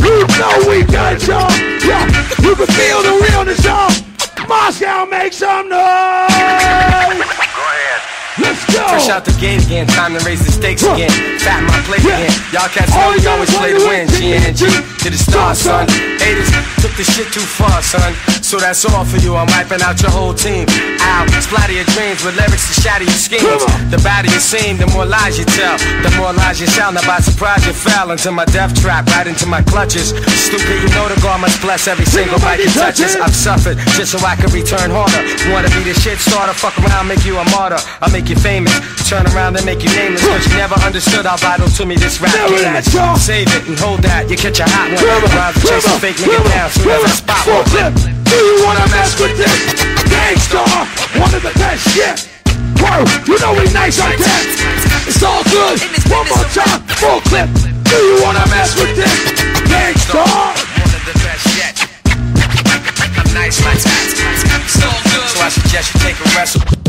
You 0.05 0.27
know 0.37 0.69
we 0.69 0.85
got 0.85 1.27
y'all! 1.27 1.51
Yeah, 1.89 2.05
you 2.43 2.55
can 2.55 2.67
feel 2.67 3.03
the 3.03 3.13
realness, 3.31 3.65
y'all! 3.65 4.12
Moscow, 4.53 5.07
make 5.07 5.33
some 5.33 5.65
noise! 5.65 5.81
Go 5.81 6.37
ahead. 6.37 8.01
Let's 8.37 8.61
go! 8.69 8.85
Fresh 8.85 9.09
out 9.09 9.25
the 9.25 9.33
gate 9.41 9.65
again, 9.65 9.87
time 9.89 10.13
to 10.13 10.21
raise 10.29 10.45
the 10.45 10.53
stakes 10.53 10.85
again. 10.85 11.09
Fatten 11.41 11.65
my 11.65 11.81
plate 11.89 12.05
again. 12.05 12.29
Y'all 12.53 12.69
cats 12.69 12.93
know 12.93 13.17
we 13.17 13.25
always 13.33 13.49
play 13.57 13.73
to 13.73 13.81
win. 13.89 14.05
G 14.13 14.37
and 14.37 14.53
G 14.53 14.69
to 14.69 15.09
the 15.09 15.17
stars, 15.17 15.57
son. 15.57 15.89
Haters 16.21 16.53
took 16.85 16.92
the 16.97 17.05
shit 17.05 17.29
too 17.33 17.45
far, 17.45 17.81
son. 17.83 18.13
So 18.43 18.59
that's 18.59 18.85
all 18.85 19.05
for 19.05 19.17
you. 19.19 19.37
I'm 19.37 19.47
wiping 19.49 19.81
out 19.81 20.01
your 20.03 20.11
whole 20.11 20.35
team. 20.35 20.67
Ow, 20.69 21.25
splatter 21.41 21.73
your 21.73 21.89
dreams 21.97 22.21
with 22.25 22.37
lyrics 22.37 22.69
to 22.69 22.75
shatter 22.81 23.05
your 23.05 23.17
schemes. 23.17 23.65
The 23.89 23.97
badder 24.05 24.29
you 24.29 24.41
seem, 24.41 24.77
the 24.77 24.87
more 24.93 25.07
lies 25.07 25.39
you 25.39 25.45
tell. 25.45 25.79
The 26.05 26.13
more 26.21 26.33
lies 26.33 26.61
you 26.61 26.67
sound. 26.67 26.97
Now 26.97 27.07
by 27.07 27.21
surprise 27.21 27.65
you 27.67 27.73
fell 27.73 28.11
into 28.11 28.31
my 28.31 28.45
death 28.45 28.77
trap, 28.81 29.07
right 29.17 29.27
into 29.27 29.47
my 29.47 29.63
clutches. 29.63 30.13
Stupid, 30.37 30.85
you 30.85 30.91
know 30.93 31.09
the 31.09 31.17
God 31.23 31.41
must 31.41 31.61
bless 31.63 31.89
every 31.89 32.05
single 32.05 32.39
mic 32.45 32.61
he 32.61 32.69
touches. 32.69 33.17
I've 33.17 33.35
suffered 33.35 33.79
just 33.97 34.13
so 34.13 34.19
I 34.21 34.37
can 34.37 34.53
return 34.53 34.91
harder. 34.93 35.23
Wanna 35.49 35.73
be 35.73 35.89
the 35.89 35.97
shit 35.97 36.19
starter? 36.19 36.53
Fuck 36.53 36.77
around, 36.85 37.09
make 37.09 37.25
you 37.25 37.39
a 37.39 37.45
martyr. 37.57 37.81
I'll 38.03 38.13
make 38.13 38.29
you 38.29 38.37
famous. 38.37 38.75
Turn 39.09 39.25
around 39.33 39.57
and 39.57 39.65
make 39.65 39.83
you 39.83 39.91
nameless. 39.97 40.25
Cause 40.25 40.45
you 40.49 40.57
never 40.61 40.77
understood 40.85 41.25
how 41.25 41.37
vital 41.37 41.69
to 41.69 41.87
me 41.87 41.97
this 41.97 42.21
rap 42.21 42.35
Never 42.37 42.57
game 42.57 42.73
let 42.73 42.87
is. 42.87 42.93
Save 43.23 43.49
it 43.49 43.65
and 43.69 43.79
hold 43.79 44.03
that. 44.05 44.29
You 44.29 44.37
catch 44.37 44.61
a 44.61 44.69
hot 44.69 44.93
one. 44.93 45.05
Rhymes 45.33 45.57
chasing 45.65 45.93
on, 45.93 46.01
fake 46.01 46.17
nigga 46.17 46.41
down. 46.53 46.82
Full 46.83 47.63
clip. 47.71 47.95
Do 48.25 48.35
you 48.35 48.65
wanna 48.65 48.85
mess 48.91 49.15
with 49.21 49.37
this? 49.37 49.55
Gang 50.11 50.37
Starr, 50.37 50.67
one 51.15 51.33
of 51.33 51.41
the 51.43 51.55
best 51.55 51.89
shit. 51.95 52.29
Whoa, 52.83 53.07
you 53.25 53.39
know 53.39 53.53
we 53.55 53.71
nice 53.73 54.01
on 54.01 54.11
that. 54.11 54.45
It's 55.07 55.23
all 55.23 55.45
good. 55.45 55.79
One 56.11 56.27
more 56.27 56.45
time, 56.51 56.83
full 56.99 57.21
clip. 57.31 57.49
Do 57.87 57.97
you 57.97 58.23
wanna 58.25 58.45
mess 58.51 58.75
with 58.75 58.97
this? 58.97 59.15
Gang 59.71 59.95
Starr. 59.95 60.27
One 60.27 60.91
of 60.91 61.03
the 61.07 61.15
best 61.23 61.47
yet. 61.55 61.87
I'm 63.15 63.33
nice 63.33 63.65
like 63.65 63.79
that. 63.79 64.07
It's 64.67 64.83
all 64.83 65.03
good. 65.07 65.29
So 65.31 65.41
I 65.41 65.49
suggest 65.51 65.95
you 65.95 66.01
take 66.01 66.19
a 66.19 66.37
wrestle. 66.37 66.82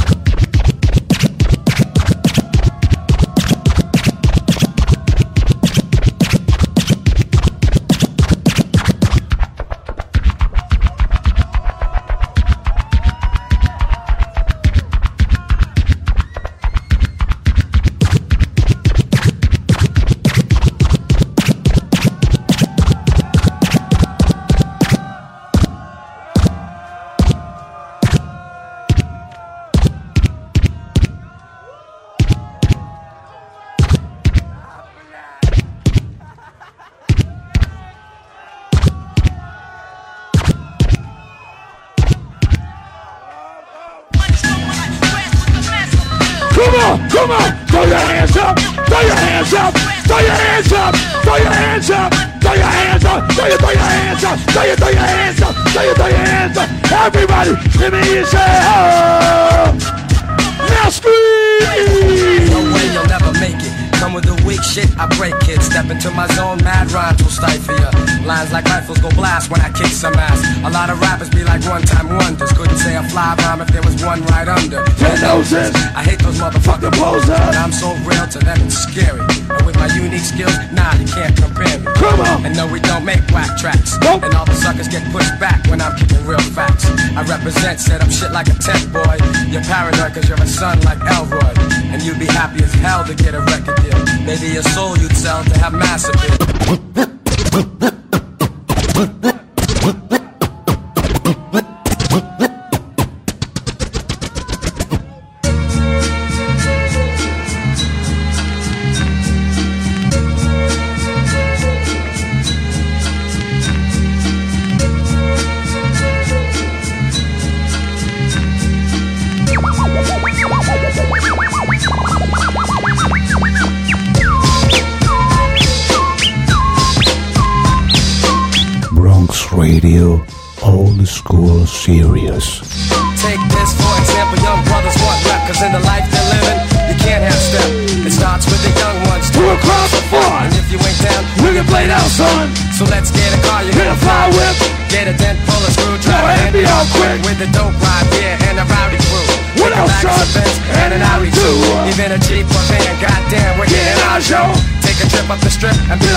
You'd 92.04 92.20
be 92.20 92.26
happy 92.26 92.62
as 92.62 92.74
hell 92.74 93.06
to 93.06 93.16
get 93.16 93.34
a 93.34 93.40
record 93.40 93.78
deal. 93.82 93.98
Maybe 94.26 94.58
a 94.58 94.64
soul 94.64 94.98
you'd 94.98 95.16
sell 95.16 95.42
to 95.42 95.58
have 95.60 95.72
mass 95.72 96.04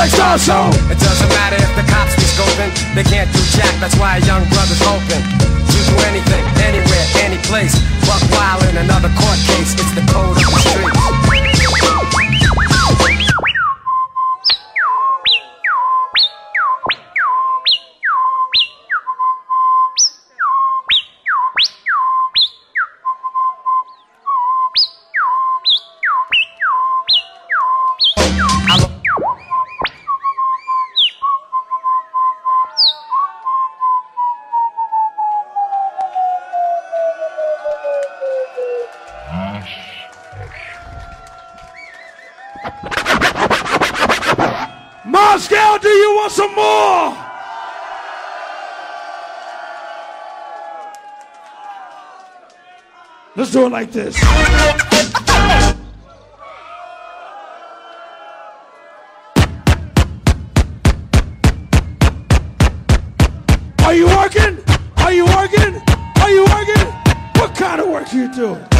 like 0.06 0.38
so-so. 0.38 0.70
It 0.90 0.98
doesn't 0.98 1.28
matter 1.30 1.56
if 1.56 1.72
the 1.74 1.82
cops 1.90 2.14
be 2.16 2.22
scoping, 2.22 2.72
they 2.94 3.02
can't 3.02 3.30
do 3.32 3.40
jack. 3.50 3.72
That's 3.80 3.96
why 3.98 4.18
a 4.18 4.20
young 4.26 4.44
brother's 4.48 4.82
open. 4.82 5.20
to 5.66 5.78
do 5.82 5.96
anything, 6.06 6.44
anywhere, 6.62 7.06
any 7.18 7.38
place. 7.42 7.74
Buck 8.06 8.22
wild 8.32 8.62
in 8.70 8.76
another 8.76 9.10
court 9.18 9.38
case. 9.46 9.74
It's 9.74 9.94
the 9.94 10.04
code 10.12 10.36
of 10.36 10.42
the 10.42 10.60
streets. 10.70 11.15
Let's 53.36 53.50
do 53.50 53.66
it 53.66 53.68
like 53.68 53.92
this. 53.92 54.16
Are 63.84 63.94
you 63.94 64.06
working? 64.06 64.58
Are 64.96 65.12
you 65.12 65.26
working? 65.26 65.82
Are 66.22 66.30
you 66.30 66.44
working? 66.44 66.86
What 67.34 67.54
kind 67.54 67.82
of 67.82 67.88
work 67.88 68.10
are 68.10 68.16
you 68.16 68.34
doing? 68.34 68.75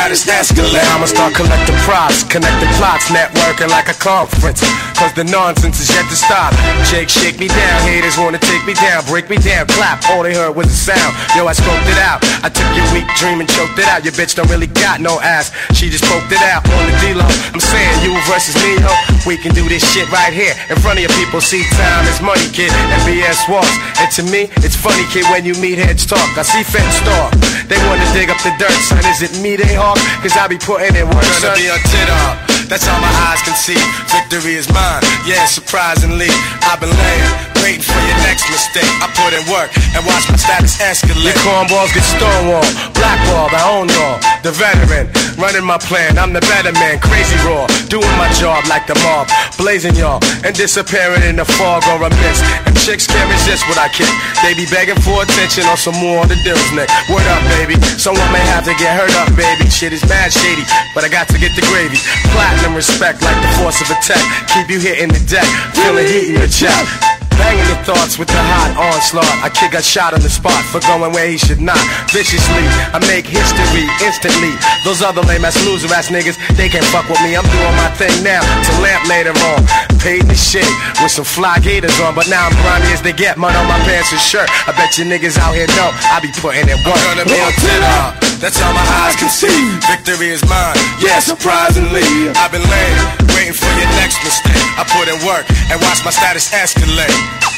Status 0.00 0.24
escalate. 0.24 0.80
Now 0.80 0.96
I'ma 0.96 1.06
start 1.06 1.34
collecting 1.34 1.76
props, 1.84 2.24
connecting 2.24 2.72
plots, 2.80 3.12
networking 3.12 3.68
like 3.68 3.92
a 3.92 3.96
conference. 4.00 4.64
Cause 4.96 5.12
the 5.12 5.24
nonsense 5.24 5.80
is 5.80 5.88
yet 5.92 6.08
to 6.08 6.16
stop. 6.16 6.56
Jake, 6.88 7.08
shake 7.08 7.36
me 7.36 7.48
down. 7.48 7.76
Haters 7.84 8.16
wanna 8.16 8.40
take 8.40 8.64
me 8.64 8.72
down, 8.72 9.04
break 9.04 9.28
me 9.28 9.36
down, 9.36 9.66
clap. 9.68 10.00
All 10.08 10.22
they 10.22 10.32
heard 10.32 10.56
was 10.56 10.68
the 10.68 10.78
sound. 10.92 11.12
Yo, 11.36 11.44
I 11.44 11.52
scoped 11.52 11.84
it 11.84 12.00
out. 12.00 12.24
I 12.40 12.48
took 12.48 12.68
your 12.72 12.88
weak 12.96 13.08
dream 13.20 13.40
and 13.40 13.48
choked 13.48 13.76
it 13.76 13.84
out. 13.92 14.04
Your 14.04 14.16
bitch 14.16 14.36
don't 14.36 14.48
really 14.48 14.72
got 14.72 15.00
no 15.00 15.20
ass. 15.20 15.52
She 15.76 15.92
just 15.92 16.04
poked 16.08 16.32
it 16.32 16.40
out 16.48 16.64
on 16.64 16.84
the 16.88 16.96
D-Lo. 17.04 17.28
I'm 17.52 17.60
saying 17.60 18.00
you 18.00 18.16
versus 18.24 18.56
me, 18.64 18.80
ho. 18.80 18.92
We 19.28 19.36
can 19.36 19.52
do 19.52 19.68
this 19.68 19.84
shit 19.84 20.08
right 20.08 20.32
here 20.32 20.56
in 20.72 20.76
front 20.80 20.96
of 20.96 21.04
your 21.04 21.14
people. 21.20 21.40
See, 21.40 21.64
time 21.76 22.04
is 22.08 22.20
money, 22.24 22.48
kid, 22.56 22.72
and 22.72 23.00
BS 23.04 23.48
walks. 23.52 23.76
And 24.00 24.08
to 24.16 24.22
me, 24.32 24.48
it's 24.64 24.76
funny, 24.76 25.04
kid, 25.12 25.28
when 25.28 25.44
you 25.44 25.52
meet 25.60 25.76
heads 25.76 26.04
talk. 26.08 26.24
I 26.36 26.44
see 26.44 26.64
feds 26.64 27.00
talk. 27.04 27.36
They 27.68 27.76
wanna 27.88 28.04
dig 28.12 28.28
up 28.28 28.40
the 28.44 28.52
dirt, 28.60 28.80
son. 28.88 29.04
Is 29.12 29.20
it 29.24 29.32
me 29.40 29.56
they 29.56 29.76
hawk? 29.94 30.22
Cause 30.22 30.36
I 30.36 30.46
be 30.48 30.58
putting 30.58 30.94
in 30.96 31.06
work. 31.06 31.24
Gonna 31.42 31.54
be 31.56 31.66
a 31.66 31.78
tit 31.90 32.08
up. 32.08 32.49
That's 32.70 32.86
all 32.86 33.02
my 33.02 33.10
eyes 33.26 33.42
can 33.42 33.58
see. 33.58 33.74
Victory 34.14 34.54
is 34.54 34.70
mine. 34.70 35.02
Yeah, 35.26 35.42
surprisingly, 35.50 36.30
I've 36.62 36.78
been 36.78 36.94
laying, 36.94 37.30
waiting 37.66 37.82
for 37.82 37.98
your 37.98 38.18
next 38.22 38.46
mistake. 38.46 38.86
I 39.02 39.10
put 39.18 39.34
in 39.34 39.42
work 39.50 39.74
and 39.98 40.06
watch 40.06 40.30
my 40.30 40.38
status 40.38 40.78
escalate. 40.78 41.34
Your 41.34 41.38
cornballs 41.42 41.90
get 41.90 42.06
stonewall, 42.06 42.62
blackball, 42.94 43.50
I 43.50 43.66
own 43.74 43.90
y'all. 43.90 44.22
The 44.46 44.54
veteran, 44.54 45.10
running 45.34 45.66
my 45.66 45.82
plan. 45.82 46.14
I'm 46.14 46.32
the 46.32 46.46
better 46.46 46.70
man, 46.78 47.02
crazy 47.02 47.34
raw, 47.42 47.66
doing 47.90 48.14
my 48.14 48.30
job 48.38 48.62
like 48.70 48.86
the 48.86 48.94
mob, 49.02 49.26
blazing 49.58 49.98
y'all 49.98 50.22
and 50.44 50.54
disappearing 50.54 51.22
in 51.24 51.36
the 51.36 51.44
fog 51.44 51.82
or 51.90 52.06
a 52.06 52.10
mist. 52.22 52.42
And 52.66 52.74
chicks 52.76 53.06
can't 53.06 53.28
resist 53.30 53.66
what 53.68 53.78
I 53.78 53.88
kick. 53.90 54.10
They 54.44 54.54
be 54.54 54.66
begging 54.70 54.98
for 55.00 55.22
attention 55.22 55.64
or 55.66 55.76
some 55.76 55.96
more 55.98 56.20
on 56.22 56.28
the 56.28 56.38
deal's 56.44 56.70
neck. 56.72 56.88
Word 57.08 57.26
up, 57.32 57.42
baby. 57.56 57.80
Someone 57.98 58.30
may 58.32 58.44
have 58.52 58.64
to 58.68 58.74
get 58.78 58.94
hurt 58.94 59.12
up, 59.20 59.32
baby. 59.36 59.68
Shit 59.68 59.92
is 59.92 60.04
mad 60.08 60.32
shady, 60.32 60.64
but 60.94 61.04
I 61.04 61.08
got 61.08 61.28
to 61.32 61.38
get 61.38 61.52
the 61.56 61.64
gravy. 61.68 61.96
Platinum 62.32 62.59
respect 62.68 63.22
like 63.22 63.40
the 63.42 63.48
force 63.58 63.80
of 63.80 63.90
attack. 63.90 64.22
Keep 64.48 64.70
you 64.70 64.80
hitting 64.80 65.08
the 65.08 65.22
deck, 65.26 65.46
feeling 65.74 66.06
heat 66.06 66.28
in 66.28 66.34
your 66.40 66.48
chest. 66.48 67.19
Banging 67.40 67.64
the 67.72 67.80
thoughts 67.88 68.20
with 68.20 68.28
the 68.28 68.36
hot 68.36 68.76
onslaught. 68.76 69.24
I 69.40 69.48
kid 69.48 69.72
got 69.72 69.80
shot 69.80 70.12
on 70.12 70.20
the 70.20 70.28
spot 70.28 70.60
for 70.68 70.84
going 70.84 71.08
where 71.16 71.24
he 71.24 71.40
should 71.40 71.64
not. 71.64 71.80
Viciously, 72.12 72.68
I 72.92 73.00
make 73.08 73.24
history 73.24 73.88
instantly. 74.04 74.52
Those 74.84 75.00
other 75.00 75.24
lame 75.24 75.48
ass 75.48 75.56
loser 75.64 75.88
ass 75.88 76.12
niggas, 76.12 76.36
they 76.60 76.68
can't 76.68 76.84
fuck 76.92 77.08
with 77.08 77.20
me. 77.24 77.32
I'm 77.32 77.48
doing 77.48 77.76
my 77.80 77.88
thing 77.96 78.12
now 78.20 78.44
to 78.44 78.72
lamp 78.84 79.08
later 79.08 79.32
on. 79.56 79.64
Paid 80.04 80.28
the 80.28 80.36
shit 80.36 80.68
with 81.00 81.16
some 81.16 81.24
fly 81.24 81.56
gators 81.64 81.96
on, 82.04 82.12
but 82.12 82.28
now 82.28 82.44
I'm 82.44 82.56
grimy 82.60 82.92
as 82.92 83.00
they 83.00 83.16
get. 83.16 83.40
Mud 83.40 83.56
on 83.56 83.64
my 83.64 83.80
pants 83.88 84.12
and 84.12 84.20
shirt. 84.20 84.48
I 84.68 84.76
bet 84.76 85.00
you 85.00 85.08
niggas 85.08 85.40
out 85.40 85.56
here 85.56 85.68
know 85.80 85.88
I 86.12 86.20
be 86.20 86.28
putting 86.44 86.68
in 86.68 86.76
work. 86.84 87.00
Gonna 87.08 87.24
be 87.24 87.40
a 87.40 87.50
tit 87.56 87.82
up. 88.04 88.20
That's 88.36 88.60
all 88.60 88.72
my 88.72 88.84
eyes 89.04 89.16
can 89.16 89.28
see. 89.28 89.52
Victory 89.88 90.28
is 90.28 90.44
mine. 90.44 90.76
Yeah, 91.00 91.20
surprisingly, 91.20 92.04
I've 92.36 92.52
been 92.52 92.64
laying, 92.68 93.29
waiting 93.34 93.52
for 93.52 93.70
your 93.78 93.90
next 94.00 94.22
mistake. 94.24 94.62
I 94.78 94.84
put 94.88 95.08
in 95.08 95.18
work 95.26 95.46
and 95.70 95.80
watch 95.82 96.04
my 96.04 96.10
status 96.10 96.50
escalate. 96.50 97.50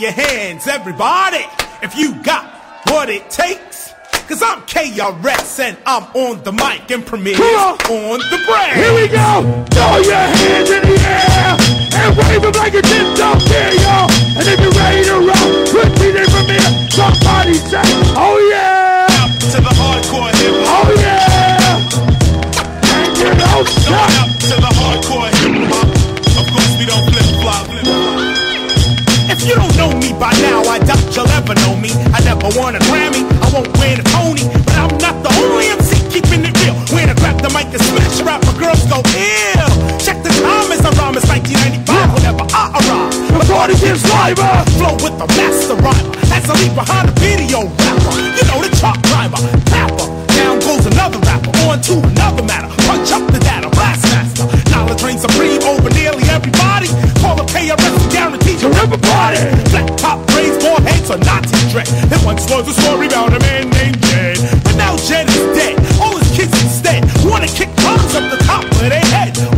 your 0.00 0.12
hands, 0.12 0.66
everybody, 0.66 1.44
if 1.82 1.94
you 1.94 2.14
got 2.22 2.50
what 2.86 3.10
it 3.10 3.28
takes. 3.28 3.69
Cause 4.30 4.46
I'm 4.46 4.62
KRS 4.62 5.58
and 5.58 5.76
I'm 5.84 6.04
on 6.14 6.38
the 6.46 6.52
mic 6.52 6.86
and 6.94 7.04
Premier 7.04 7.34
on 7.34 8.22
the 8.30 8.38
brand. 8.46 8.78
Here 8.78 8.94
we 8.94 9.10
go. 9.10 9.42
Throw 9.74 9.98
your 10.06 10.22
hands 10.22 10.70
in 10.70 10.86
the 10.86 10.94
air 11.02 11.58
and 11.98 12.14
wave 12.14 12.38
them 12.38 12.54
like 12.54 12.78
you 12.78 12.82
just 12.86 13.18
don't 13.18 13.42
care, 13.50 13.74
y'all. 13.82 14.06
And 14.38 14.46
if 14.46 14.54
you're 14.62 14.70
ready 14.70 15.02
to 15.10 15.18
put 15.74 15.90
me 15.98 16.14
in 16.14 16.30
from 16.30 16.46
here. 16.46 16.62
Somebody 16.94 17.58
say, 17.58 17.82
oh 18.14 18.38
yeah. 18.54 19.10
To 19.50 19.58
the 19.58 19.74
hardcore 19.74 20.30
hip 20.38 20.62
hop. 20.62 20.86
Oh 20.86 20.94
yeah. 20.94 21.82
And 22.94 23.34
you 23.34 23.66
stop. 23.66 24.14
Up 24.14 24.30
to 24.46 24.54
the 24.62 24.70
hardcore 24.78 25.26
hip 25.42 25.74
hop. 25.74 25.90
Of 26.38 26.46
course 26.54 26.78
we 26.78 26.86
don't 26.86 27.02
flip 27.10 27.29
you'll 31.14 31.30
ever 31.34 31.54
know 31.66 31.74
me. 31.76 31.90
I 32.14 32.20
never 32.22 32.48
won 32.54 32.76
a 32.76 32.80
Grammy, 32.86 33.26
I 33.42 33.46
won't 33.50 33.70
win 33.78 33.98
a 33.98 34.04
Tony, 34.14 34.46
but 34.66 34.76
I'm 34.78 34.94
not 34.98 35.16
the 35.22 35.30
only 35.42 35.66
MC 35.74 35.98
keeping 36.10 36.46
it 36.46 36.54
real. 36.62 36.76
When 36.94 37.10
I 37.10 37.14
grab 37.18 37.42
the 37.42 37.50
mic 37.50 37.70
and 37.74 37.82
smash 37.82 38.22
rap, 38.22 38.42
my 38.46 38.54
girls 38.58 38.82
go 38.86 39.02
ill. 39.02 39.70
Check 39.98 40.22
the 40.22 40.30
as 40.30 40.86
I 40.86 40.90
rhyme, 40.96 41.16
it's 41.18 41.26
1995 41.26 42.14
whenever 42.14 42.44
I 42.54 42.64
arrive. 42.78 43.12
The 43.34 43.44
party 43.50 43.74
gets 43.82 44.06
liver. 44.06 44.54
Flow 44.78 44.94
with 45.02 45.16
the 45.18 45.26
master 45.34 45.76
rhymer, 45.82 46.14
as 46.30 46.46
I 46.46 46.54
leave 46.62 46.74
behind 46.74 47.10
a 47.10 47.14
video 47.18 47.66
rapper. 47.66 48.14
You 48.16 48.44
know 48.46 48.58
the 48.62 48.70
chalk 48.78 49.02
climber, 49.10 49.42
tapper. 49.66 50.06
Down 50.38 50.62
goes 50.62 50.86
another 50.86 51.18
rapper, 51.26 51.50
on 51.66 51.82
to 51.90 51.98
another 51.98 52.44
matter. 52.46 52.70
Punch 52.86 53.10
up 53.10 53.26
the 53.34 53.40
data, 53.42 53.68
blast 53.74 54.06
master. 54.14 54.46
Knowledge 54.70 55.02
reigns 55.02 55.22
supreme 55.26 55.49
everybody. 56.40 56.88
Call 57.20 57.40
a 57.40 57.44
KRS 57.44 58.12
guarantee 58.12 58.56
to 58.58 58.68
everybody. 58.80 59.36
Flat 59.70 59.86
top 59.98 60.26
braids, 60.28 60.62
more 60.64 60.80
heads, 60.80 61.10
or 61.10 61.18
Nazi 61.18 61.56
dread. 61.70 61.86
There 62.08 62.24
once 62.24 62.48
was 62.50 62.68
a 62.68 62.80
story 62.80 63.06
about 63.06 63.32
a 63.32 63.40
man 63.40 63.68
named 63.70 64.00
Jed. 64.08 64.38
But 64.64 64.76
now 64.76 64.96
Jed 64.96 65.28
is 65.28 65.56
dead. 65.56 65.76
All 66.00 66.16
his 66.16 66.30
kids 66.36 66.54
instead 66.62 67.04
wanna 67.24 67.48
kick 67.48 67.68
bombs 67.76 68.14
up 68.14 68.30
the 68.30 68.42
top 68.44 68.64
of 68.64 68.78
their 68.80 69.04
head. 69.12 69.49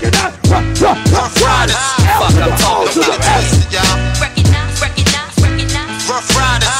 It 0.00 0.14
out, 0.16 0.32
check 0.44 0.62
it 0.64 0.82
out. 0.82 0.82
Rough, 0.82 0.82
rough, 0.82 1.12
Ruff 1.12 1.42
Ryders. 1.42 1.76
L 2.06 2.28
to 2.30 2.36
the 2.38 2.50
O 2.66 2.86
to 2.92 3.00
the 3.00 3.16
S. 3.18 3.66
Ruff 6.08 6.28
Ryders. 6.34 6.70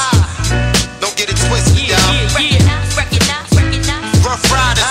Don't 0.99 1.15
get 1.15 1.29
it 1.29 1.37
twisted, 1.47 1.87
y'all. 1.87 1.99
Ruff 4.25 4.43
Ryders. 4.51 4.83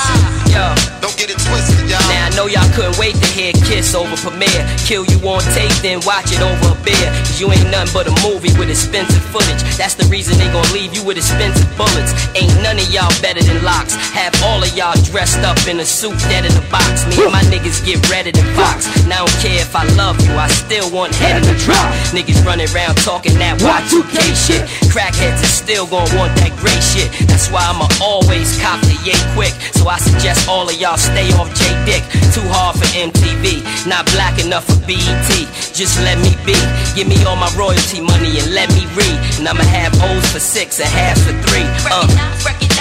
Ah, 0.59 0.75
Don't 1.01 1.17
get 1.17 1.31
it 1.31 1.39
twisted, 1.39 1.89
y'all. 1.89 2.01
Now 2.11 2.27
I 2.27 2.31
know 2.37 2.47
y'all 2.47 2.67
couldn't 2.75 2.99
wait 2.99 3.15
to 3.15 3.27
hear 3.35 3.53
Kiss 3.67 3.95
over 3.95 4.17
Premier. 4.17 4.63
Kill 4.87 5.05
you 5.07 5.19
on 5.29 5.43
tape, 5.55 5.73
then 5.83 6.01
watch 6.07 6.33
it 6.33 6.41
over 6.41 6.75
a 6.75 6.79
beer. 6.85 7.09
Cause 7.27 7.41
you 7.41 7.51
ain't 7.53 7.71
nothing 7.71 7.93
but 7.95 8.07
a 8.09 8.15
movie 8.27 8.53
with 8.59 8.71
expensive 8.71 9.23
footage. 9.31 9.61
That's 9.77 9.95
the 9.95 10.07
reason 10.11 10.39
they 10.39 10.49
gon' 10.51 10.67
leave 10.73 10.95
you 10.95 11.05
with 11.05 11.17
expensive 11.19 11.69
bullets. 11.77 12.13
Ain't 12.35 12.51
none 12.63 12.79
of 12.79 12.89
y'all 12.91 13.11
better 13.23 13.43
than 13.43 13.63
Lox. 13.63 13.95
Have 14.19 14.35
all 14.51 14.59
of 14.59 14.75
y'all 14.75 14.99
dressed 15.07 15.47
up 15.47 15.55
in 15.71 15.79
a 15.79 15.87
suit 15.87 16.19
dead 16.27 16.43
in 16.43 16.51
a 16.59 16.65
box. 16.75 17.07
Me 17.07 17.23
and 17.23 17.31
my 17.31 17.47
niggas 17.55 17.87
get 17.87 18.03
redder 18.11 18.35
than 18.35 18.43
Fox. 18.59 18.91
Now 19.07 19.23
I 19.23 19.31
don't 19.31 19.39
care 19.39 19.63
if 19.63 19.77
I 19.79 19.87
love 19.95 20.19
you, 20.27 20.35
I 20.35 20.51
still 20.51 20.91
want 20.91 21.15
head 21.15 21.39
in 21.39 21.47
the 21.47 21.55
drop. 21.63 21.87
Niggas 22.11 22.43
running 22.43 22.67
around 22.75 22.99
talking 22.99 23.39
that 23.39 23.63
Y2K 23.63 24.19
shit. 24.35 24.67
Crackheads 24.91 25.39
is 25.47 25.55
still 25.55 25.87
gon' 25.87 26.11
want 26.19 26.35
that 26.43 26.51
great 26.59 26.83
shit. 26.83 27.15
That's 27.31 27.47
why 27.47 27.63
I'ma 27.63 27.87
always 28.03 28.59
cop 28.59 28.83
the 28.91 28.99
yay 29.07 29.23
quick. 29.39 29.55
So 29.79 29.87
I 29.87 30.03
suggest 30.03 30.51
all 30.51 30.67
of 30.67 30.75
y'all 30.75 30.99
stay 30.99 31.31
off 31.39 31.55
J 31.55 31.71
Dick. 31.87 32.03
Too 32.35 32.43
hard 32.51 32.75
for 32.75 32.91
MTV, 32.99 33.63
not 33.87 34.03
black 34.19 34.43
enough 34.43 34.67
for 34.67 34.83
BET. 34.83 35.31
Just 35.71 35.95
let 36.03 36.19
me 36.19 36.35
be. 36.43 36.59
Give 36.99 37.07
me 37.07 37.23
all 37.23 37.39
my 37.39 37.55
royalty 37.55 38.03
money 38.03 38.35
and 38.43 38.51
let 38.51 38.67
me 38.75 38.83
read. 38.99 39.19
And 39.39 39.47
I'ma 39.47 39.63
have 39.63 39.95
O's 40.11 40.27
for 40.35 40.43
six 40.43 40.83
and 40.83 40.91
halves 40.91 41.23
for 41.23 41.39
three. 41.47 41.71
Uh. 41.87 42.78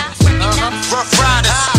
Ruff 0.90 1.20
Ryders. 1.20 1.77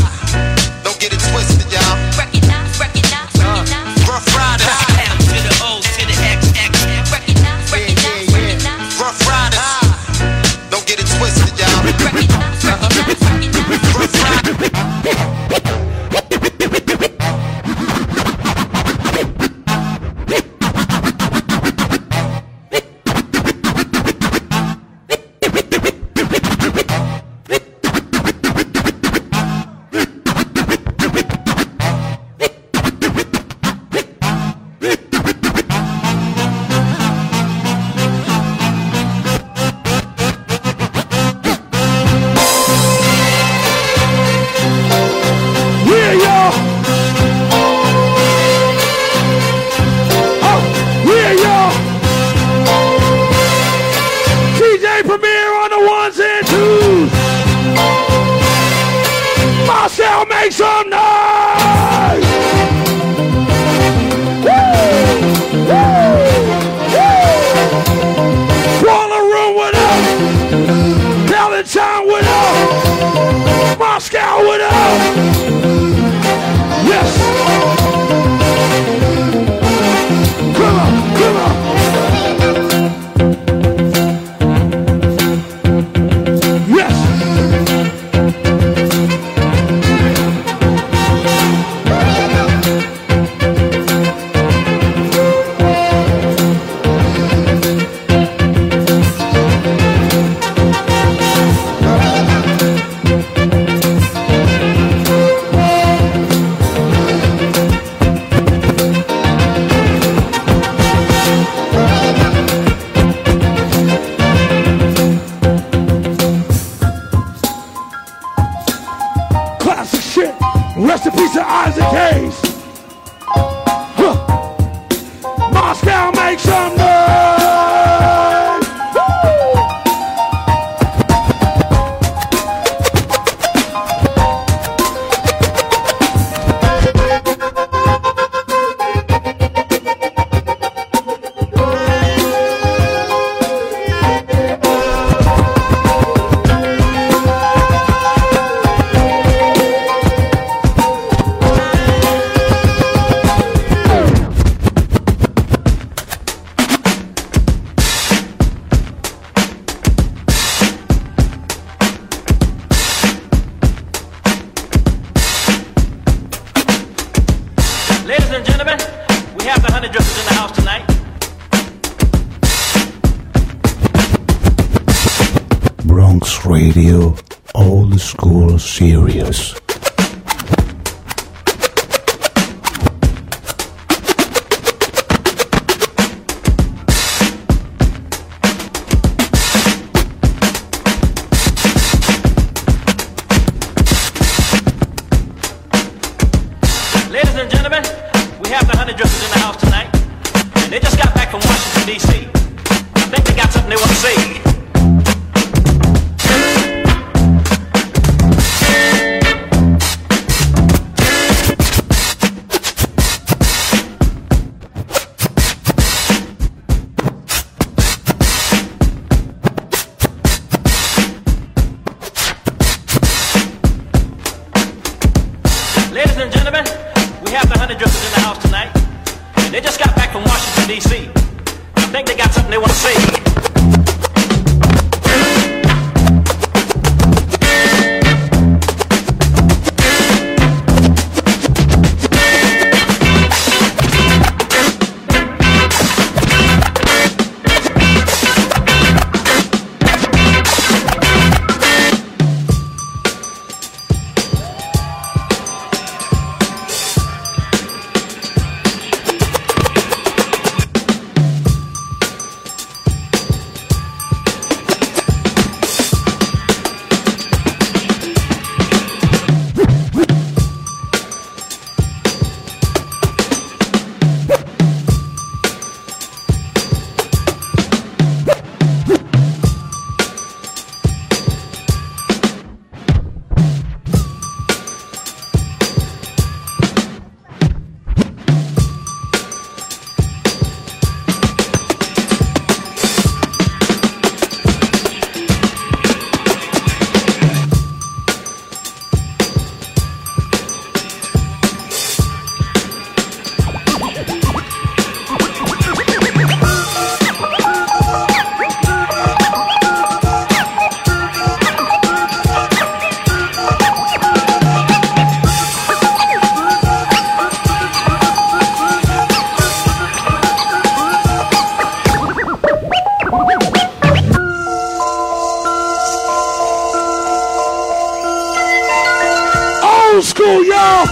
Old 329.99 330.07
school, 330.07 330.45
y'all. 330.45 330.87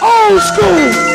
Old 0.00 0.40
school. 0.40 1.13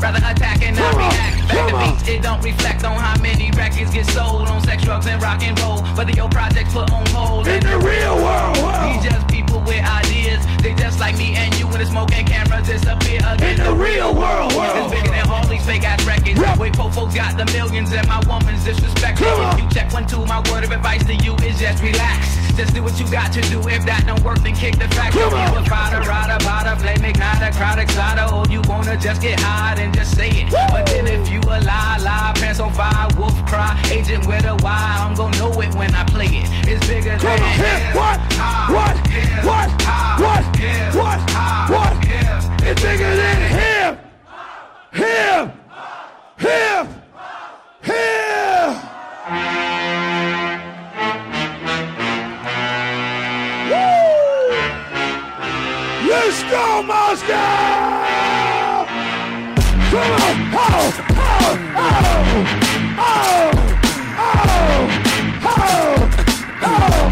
Rather 0.00 0.18
attack 0.18 0.62
and 0.62 0.76
not 0.76 0.94
react. 0.94 1.48
Back 1.48 1.68
to 1.70 1.76
beats, 1.78 2.08
it 2.08 2.22
don't 2.22 2.42
reflect 2.42 2.84
on 2.84 2.96
how 2.96 3.20
many 3.22 3.50
records 3.52 3.92
get 3.92 4.06
sold 4.06 4.48
on 4.48 4.62
sex, 4.62 4.82
drugs, 4.84 5.06
and 5.06 5.22
rock 5.22 5.42
and 5.42 5.58
roll. 5.60 5.82
Whether 5.96 6.12
your 6.12 6.28
project's 6.28 6.72
put 6.72 6.90
on 6.90 7.06
hold. 7.06 7.46
In 7.48 7.60
the 7.60 7.78
real 7.78 8.16
world, 8.16 8.56
We 8.56 9.08
just 9.08 9.26
people 9.28 9.60
with 9.60 9.84
ideas. 9.84 10.44
They 10.62 10.74
just 10.74 11.00
like 11.00 11.16
me 11.16 11.34
and 11.34 11.54
you 11.58 11.66
when 11.68 11.78
the 11.78 11.86
smoke 11.86 12.12
and 12.12 12.26
cameras 12.26 12.66
disappear 12.66 13.20
again. 13.26 13.60
In 13.60 13.64
the 13.64 13.74
real 13.74 14.14
world, 14.14 14.54
world. 14.54 14.92
It's 14.92 15.00
bigger 15.00 15.14
than 15.14 15.28
all 15.30 15.46
these 15.46 15.64
fake 15.64 15.84
ass 15.84 16.04
records. 16.04 16.40
Wait, 16.58 16.76
folks 16.76 17.14
got 17.14 17.36
the 17.36 17.46
millions 17.52 17.92
and 17.92 18.06
my 18.08 18.20
woman's 18.26 18.64
disrespected. 18.64 19.54
If 19.54 19.62
you 19.62 19.68
check 19.70 19.92
one, 19.92 20.06
two, 20.06 20.24
my 20.26 20.40
word 20.50 20.64
of 20.64 20.72
advice 20.72 21.04
to 21.06 21.14
you 21.14 21.34
is 21.36 21.58
just 21.58 21.82
relax. 21.82 22.45
Just 22.56 22.72
do 22.72 22.82
what 22.82 22.98
you 22.98 23.04
got 23.10 23.34
to 23.34 23.42
do. 23.42 23.60
If 23.68 23.84
that 23.84 24.04
don't 24.06 24.24
work, 24.24 24.38
then 24.38 24.54
kick 24.54 24.76
the 24.76 24.88
fact. 24.96 25.14
If 25.14 25.20
you 25.20 25.28
a 25.28 25.62
fighter, 25.68 26.00
rider, 26.08 26.40
bada, 26.40 26.80
flame, 26.80 27.04
igniter, 27.04 27.52
crowd 27.52 27.78
exciter, 27.78 28.32
or 28.32 28.46
you 28.48 28.62
wanna 28.64 28.96
just 28.96 29.20
get 29.20 29.38
high 29.38 29.74
and 29.76 29.92
just 29.94 30.16
say 30.16 30.30
it. 30.30 30.50
But 30.50 30.86
then 30.86 31.06
if 31.06 31.28
you 31.28 31.40
a 31.40 31.60
lie, 31.60 31.98
lie, 32.00 32.32
pants 32.36 32.58
on 32.58 32.72
fire, 32.72 33.08
wolf 33.18 33.36
cry, 33.44 33.78
agent 33.92 34.26
with 34.26 34.46
a 34.46 34.56
Y, 34.56 34.96
I'm 34.98 35.14
gonna 35.14 35.36
know 35.36 35.52
it 35.60 35.74
when 35.74 35.94
I 35.94 36.04
play 36.04 36.32
it. 36.32 36.48
It's 36.66 36.86
bigger 36.88 37.18
Come 37.18 37.36
than 37.36 37.42
on, 37.44 37.52
here. 37.60 37.92
What? 37.92 38.18
What? 38.72 38.96
What? 39.44 39.68
What? 40.16 40.44
What? 40.96 41.20
What? 41.68 41.92
It's 42.64 42.80
bigger 42.80 43.16
than. 43.16 43.36
Him. 43.52 43.98
Him. 44.92 45.52
Him. 46.38 46.95
Go, 56.50 56.82
Moscow! 56.82 57.34
Come 59.90 60.12
on! 60.12 60.36
Oh! 60.54 60.92
Oh! 61.10 61.56
Oh! 61.76 61.96
Oh! 62.98 63.52
Oh! 65.44 66.06
Oh! 66.62 67.10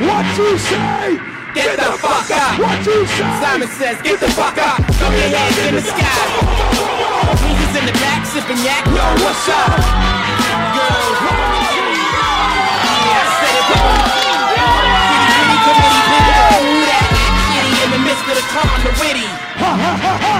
What 0.00 0.26
you 0.38 0.58
say? 0.58 1.18
Get 1.54 1.76
the 1.76 1.90
fuck 1.98 2.30
up. 2.30 2.58
What 2.58 2.84
you 2.84 3.06
say? 3.06 3.40
Simon 3.40 3.68
says, 3.68 4.02
get 4.02 4.18
the 4.18 4.28
fuck 4.30 4.58
up. 4.58 4.82
Throw 4.94 5.10
your 5.10 5.28
hands 5.28 5.58
in 5.58 5.74
the 5.74 5.82
sky. 5.82 6.64
brothers 7.64 7.76
in 7.78 7.86
the 7.86 7.92
back 7.92 8.26
sipping 8.26 8.58
yak. 8.64 8.86
Yo, 8.86 9.24
what's 9.24 9.48
up? 9.48 10.23
In 18.24 18.36
the 18.36 18.40
of 18.40 18.80
the 18.80 18.92
ha, 19.60 19.72
ha, 19.76 19.92
ha. 20.00 20.36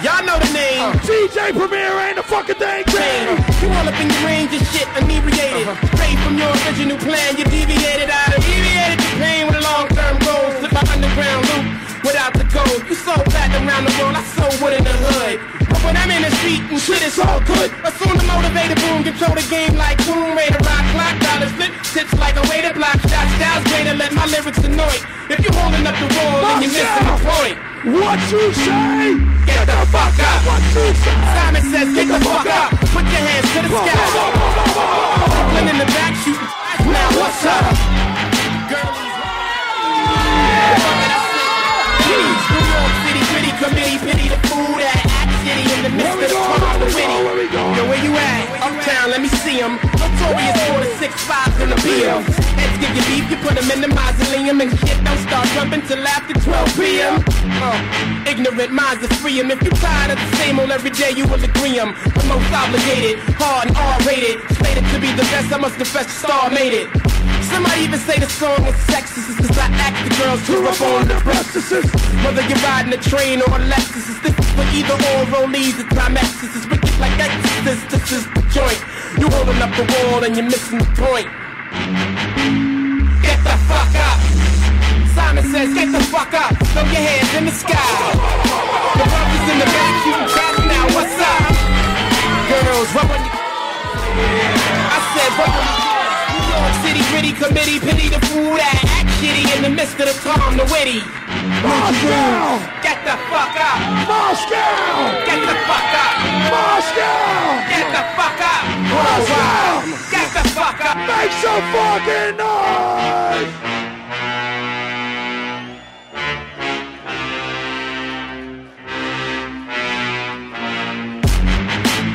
Y'all 0.00 0.24
know 0.24 0.38
the 0.40 0.48
name. 0.56 0.80
Uh, 0.80 0.96
DJ 1.04 1.52
Premier 1.52 1.92
ain't 2.08 2.16
a 2.16 2.22
fucking 2.22 2.56
thing, 2.56 2.88
Chain. 2.88 3.36
You 3.60 3.68
all 3.68 3.84
up 3.84 3.98
in 4.00 4.08
your 4.08 4.22
range 4.24 4.54
of 4.56 4.64
shit, 4.72 4.88
inebriated. 4.96 5.68
Uh-huh. 5.68 5.76
Straight 5.92 6.16
from 6.24 6.40
your 6.40 6.48
original 6.64 6.96
plan, 7.04 7.36
you 7.36 7.44
deviated 7.52 8.08
out 8.08 8.32
of 8.32 8.40
deviated 8.40 8.96
the 8.96 9.10
pain 9.20 9.44
with 9.44 9.60
a 9.60 9.64
long-term 9.66 10.16
goal. 10.24 10.46
Slip 10.56 10.72
my 10.72 10.84
underground 10.88 11.42
loop 11.52 11.66
without 12.00 12.32
the 12.32 12.48
gold. 12.48 12.80
You 12.88 12.96
so 12.96 13.12
fat 13.28 13.52
around 13.60 13.84
the 13.84 13.94
world, 14.00 14.16
I 14.16 14.24
so 14.32 14.48
wood 14.64 14.72
in 14.72 14.84
the 14.88 14.96
hood. 14.96 15.36
But 15.68 15.84
when 15.84 15.94
I'm 16.00 16.08
in 16.08 16.24
the 16.24 16.32
street 16.40 16.64
and 16.72 16.80
shit, 16.80 17.04
it's 17.04 17.20
all 17.20 17.44
good. 17.44 17.68
Assume 17.84 18.16
the 18.16 18.24
motivated 18.24 18.80
boom, 18.80 19.04
control 19.04 19.36
the 19.36 19.44
game 19.52 19.76
like 19.76 20.00
boom, 20.08 20.28
Tomb 20.28 20.36
Raider, 20.36 20.60
rock 20.64 20.84
clock, 20.94 21.16
dollars 21.20 21.52
flip, 21.58 21.72
tips 21.92 22.14
like 22.16 22.36
a 22.36 22.44
way 22.48 22.62
to 22.62 22.72
block 22.72 22.96
shots, 23.08 23.32
styles 23.36 23.64
greater, 23.68 23.94
let 23.98 24.12
my 24.14 24.24
lyrics 24.30 24.62
annoy. 24.62 24.96
If 25.28 25.44
you 25.44 25.52
up 25.88 25.96
the 25.96 26.08
wall, 26.20 26.44
then 26.44 26.60
you're 26.62 26.74
missing 26.76 27.08
the 27.08 27.16
point. 27.24 27.56
What 27.96 28.20
you 28.28 28.52
say? 28.52 29.16
Get 29.48 29.64
the 29.64 29.80
fuck 29.88 30.12
up. 30.20 30.40
What 30.44 30.60
you 30.76 30.92
say? 30.92 31.16
Simon 31.32 31.64
says, 31.72 31.88
get 31.96 32.08
the 32.12 32.20
fuck 32.20 32.44
up. 32.44 32.76
Put 32.92 33.08
your 33.08 33.24
hands 33.24 33.48
to 33.56 33.60
the 33.64 33.70
sky. 33.72 33.96
Brooklyn 35.32 35.66
in 35.72 35.76
the 35.80 35.88
back 35.96 36.12
shooting. 36.20 36.52
Now 36.92 37.08
what's 37.16 37.40
up? 37.48 37.72
Girlies. 38.68 39.16
Please, 42.04 42.42
New 42.52 42.66
York 42.68 42.92
City, 43.08 43.22
gritty 43.32 43.52
committee, 43.56 43.98
pity 44.04 44.26
the 44.28 44.38
fool 44.44 44.76
that 44.76 44.92
act 44.92 45.08
shitty 45.08 45.24
in 45.24 45.27
the 45.96 46.04
of 46.04 46.18
the 46.20 46.28
crowd, 46.28 46.80
the 46.80 46.86
witty. 46.92 47.48
Yo, 47.76 47.82
where 47.88 48.02
you 48.04 48.12
at? 48.12 48.44
Uptown, 48.60 49.10
let 49.10 49.20
me 49.20 49.28
see 49.44 49.58
him. 49.60 49.78
Notorious 49.96 50.58
for 50.68 50.80
the 50.84 50.90
six 50.98 51.14
fives 51.24 51.56
and 51.60 51.72
the 51.72 51.78
BM. 51.80 52.22
Heads 52.58 52.76
get 52.82 52.90
your 52.94 53.06
beef, 53.06 53.24
you 53.30 53.36
put 53.40 53.54
them 53.56 53.70
in 53.70 53.80
the 53.80 53.88
mausoleum 53.88 54.60
and 54.60 54.70
shit 54.78 54.98
don't 55.04 55.18
start 55.28 55.46
jumping 55.54 55.82
till 55.82 56.06
after 56.06 56.34
12 56.34 56.76
p.m. 56.76 57.24
Uh, 57.62 58.24
ignorant 58.28 58.72
minds 58.72 59.02
are 59.04 59.14
free 59.22 59.40
'em. 59.40 59.50
If 59.50 59.62
you 59.62 59.70
tired 59.70 60.10
of 60.12 60.18
the 60.18 60.36
same 60.36 60.58
old 60.60 60.70
every 60.70 60.90
day, 60.90 61.12
you 61.16 61.26
will 61.26 61.42
agree 61.42 61.78
'em. 61.78 61.94
The 62.14 62.24
most 62.26 62.50
obligated, 62.52 63.18
hard 63.40 63.68
and 63.68 63.76
R-rated. 63.76 64.38
Slated 64.58 64.84
to 64.92 64.98
be 65.00 65.10
the 65.12 65.26
best, 65.32 65.52
I 65.52 65.58
must 65.58 65.76
confess 65.76 66.06
the 66.06 66.26
star 66.26 66.50
made 66.50 66.74
it. 66.74 66.88
Somebody 67.50 67.80
even 67.82 68.00
say 68.00 68.18
the 68.18 68.28
song 68.28 68.64
is 68.66 68.76
sexist 68.88 69.36
Cause 69.38 69.58
I 69.58 69.68
act 69.80 69.98
the 70.04 70.12
girls 70.20 70.40
to 70.46 70.54
up 70.68 70.80
on 70.80 71.08
the 71.08 71.18
breasts 71.24 71.70
Whether 72.24 72.42
you're 72.48 72.62
riding 72.64 72.92
a 72.92 73.00
train 73.00 73.40
or 73.40 73.50
a 73.56 73.60
Lexus 73.72 74.20
This 74.22 74.36
is 74.36 74.48
for 74.52 74.66
either 74.76 74.94
or 74.94 75.24
rollies 75.32 75.76
The 75.76 75.86
Timexes 75.94 76.52
is 76.56 76.64
wicked 76.68 76.98
like 77.00 77.16
exorcist 77.18 77.88
This 77.90 78.12
is 78.12 78.24
the 78.34 78.42
joint. 78.52 78.80
You 79.18 79.28
holding 79.30 79.60
up 79.62 79.72
the 79.76 79.86
wall 79.92 80.24
and 80.24 80.36
you're 80.36 80.46
missing 80.46 80.78
the 80.78 80.90
point. 80.94 81.28
Get 83.22 83.38
the 83.42 83.56
fuck 83.68 83.94
up. 83.96 84.18
Simon 85.14 85.44
says 85.50 85.74
get 85.74 85.90
the 85.92 86.02
fuck 86.12 86.32
up. 86.34 86.54
Throw 86.72 86.82
your 86.82 87.02
hands 87.02 87.34
in 87.34 87.44
the 87.44 87.52
sky. 87.52 87.92
The 88.98 89.04
brothers 89.04 89.46
in 89.52 89.58
the 89.58 89.68
back 89.74 89.94
shooting 90.02 90.28
shots 90.34 90.58
now 90.70 90.84
What's 90.94 91.18
up? 91.18 91.54
Girls, 92.48 92.88
rub 92.94 93.10
on 93.10 93.20
your 93.26 93.36
I 94.90 94.98
said 95.12 95.30
rub 95.38 95.50
on 95.50 95.92
your 95.92 95.97
New 96.38 96.54
York 96.54 96.74
City 96.86 97.02
gritty 97.10 97.32
committee 97.34 97.78
pity 97.82 98.06
the 98.08 98.20
fool 98.30 98.54
that 98.54 98.78
act 98.94 99.10
shitty 99.18 99.50
in 99.56 99.62
the 99.66 99.70
midst 99.70 99.98
of 99.98 100.06
the 100.06 100.14
calm, 100.22 100.54
the 100.54 100.66
witty. 100.70 101.02
Moscow! 101.66 102.62
Get 102.86 103.02
the 103.02 103.18
fuck 103.26 103.54
up! 103.58 103.78
Moscow! 104.06 104.70
Get 105.26 105.40
the 105.42 105.56
fuck 105.66 105.90
up! 105.98 106.14
Moscow! 106.54 107.58
Get 107.66 107.86
the 107.90 108.02
fuck 108.14 108.38
up! 108.38 108.62
Moscow! 108.86 109.82
Get 110.14 110.28
the 110.30 110.44
fuck 110.54 110.78
up! 110.86 110.96
Make 111.10 111.34
some 111.42 111.64
fucking 111.74 112.38
noise! 112.38 113.52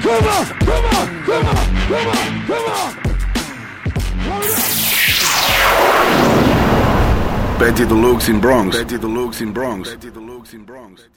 Come 0.03 0.27
on, 0.27 0.45
come 0.63 0.85
on, 0.85 1.07
come 1.23 1.45
on, 1.45 1.65
come 1.87 2.07
on, 2.07 2.45
come 2.47 2.71
on! 2.71 3.02
Betty 7.63 7.85
Deluxe 7.85 8.27
in 8.27 8.41
Bronx. 8.41 8.75
Betty 8.75 8.97
Deluxe 8.97 9.39
in 9.39 9.53
Bronx. 9.53 9.93
Betty 9.93 10.11
Deluxe 10.11 10.53
in 10.53 10.65
Bronx. 10.65 11.07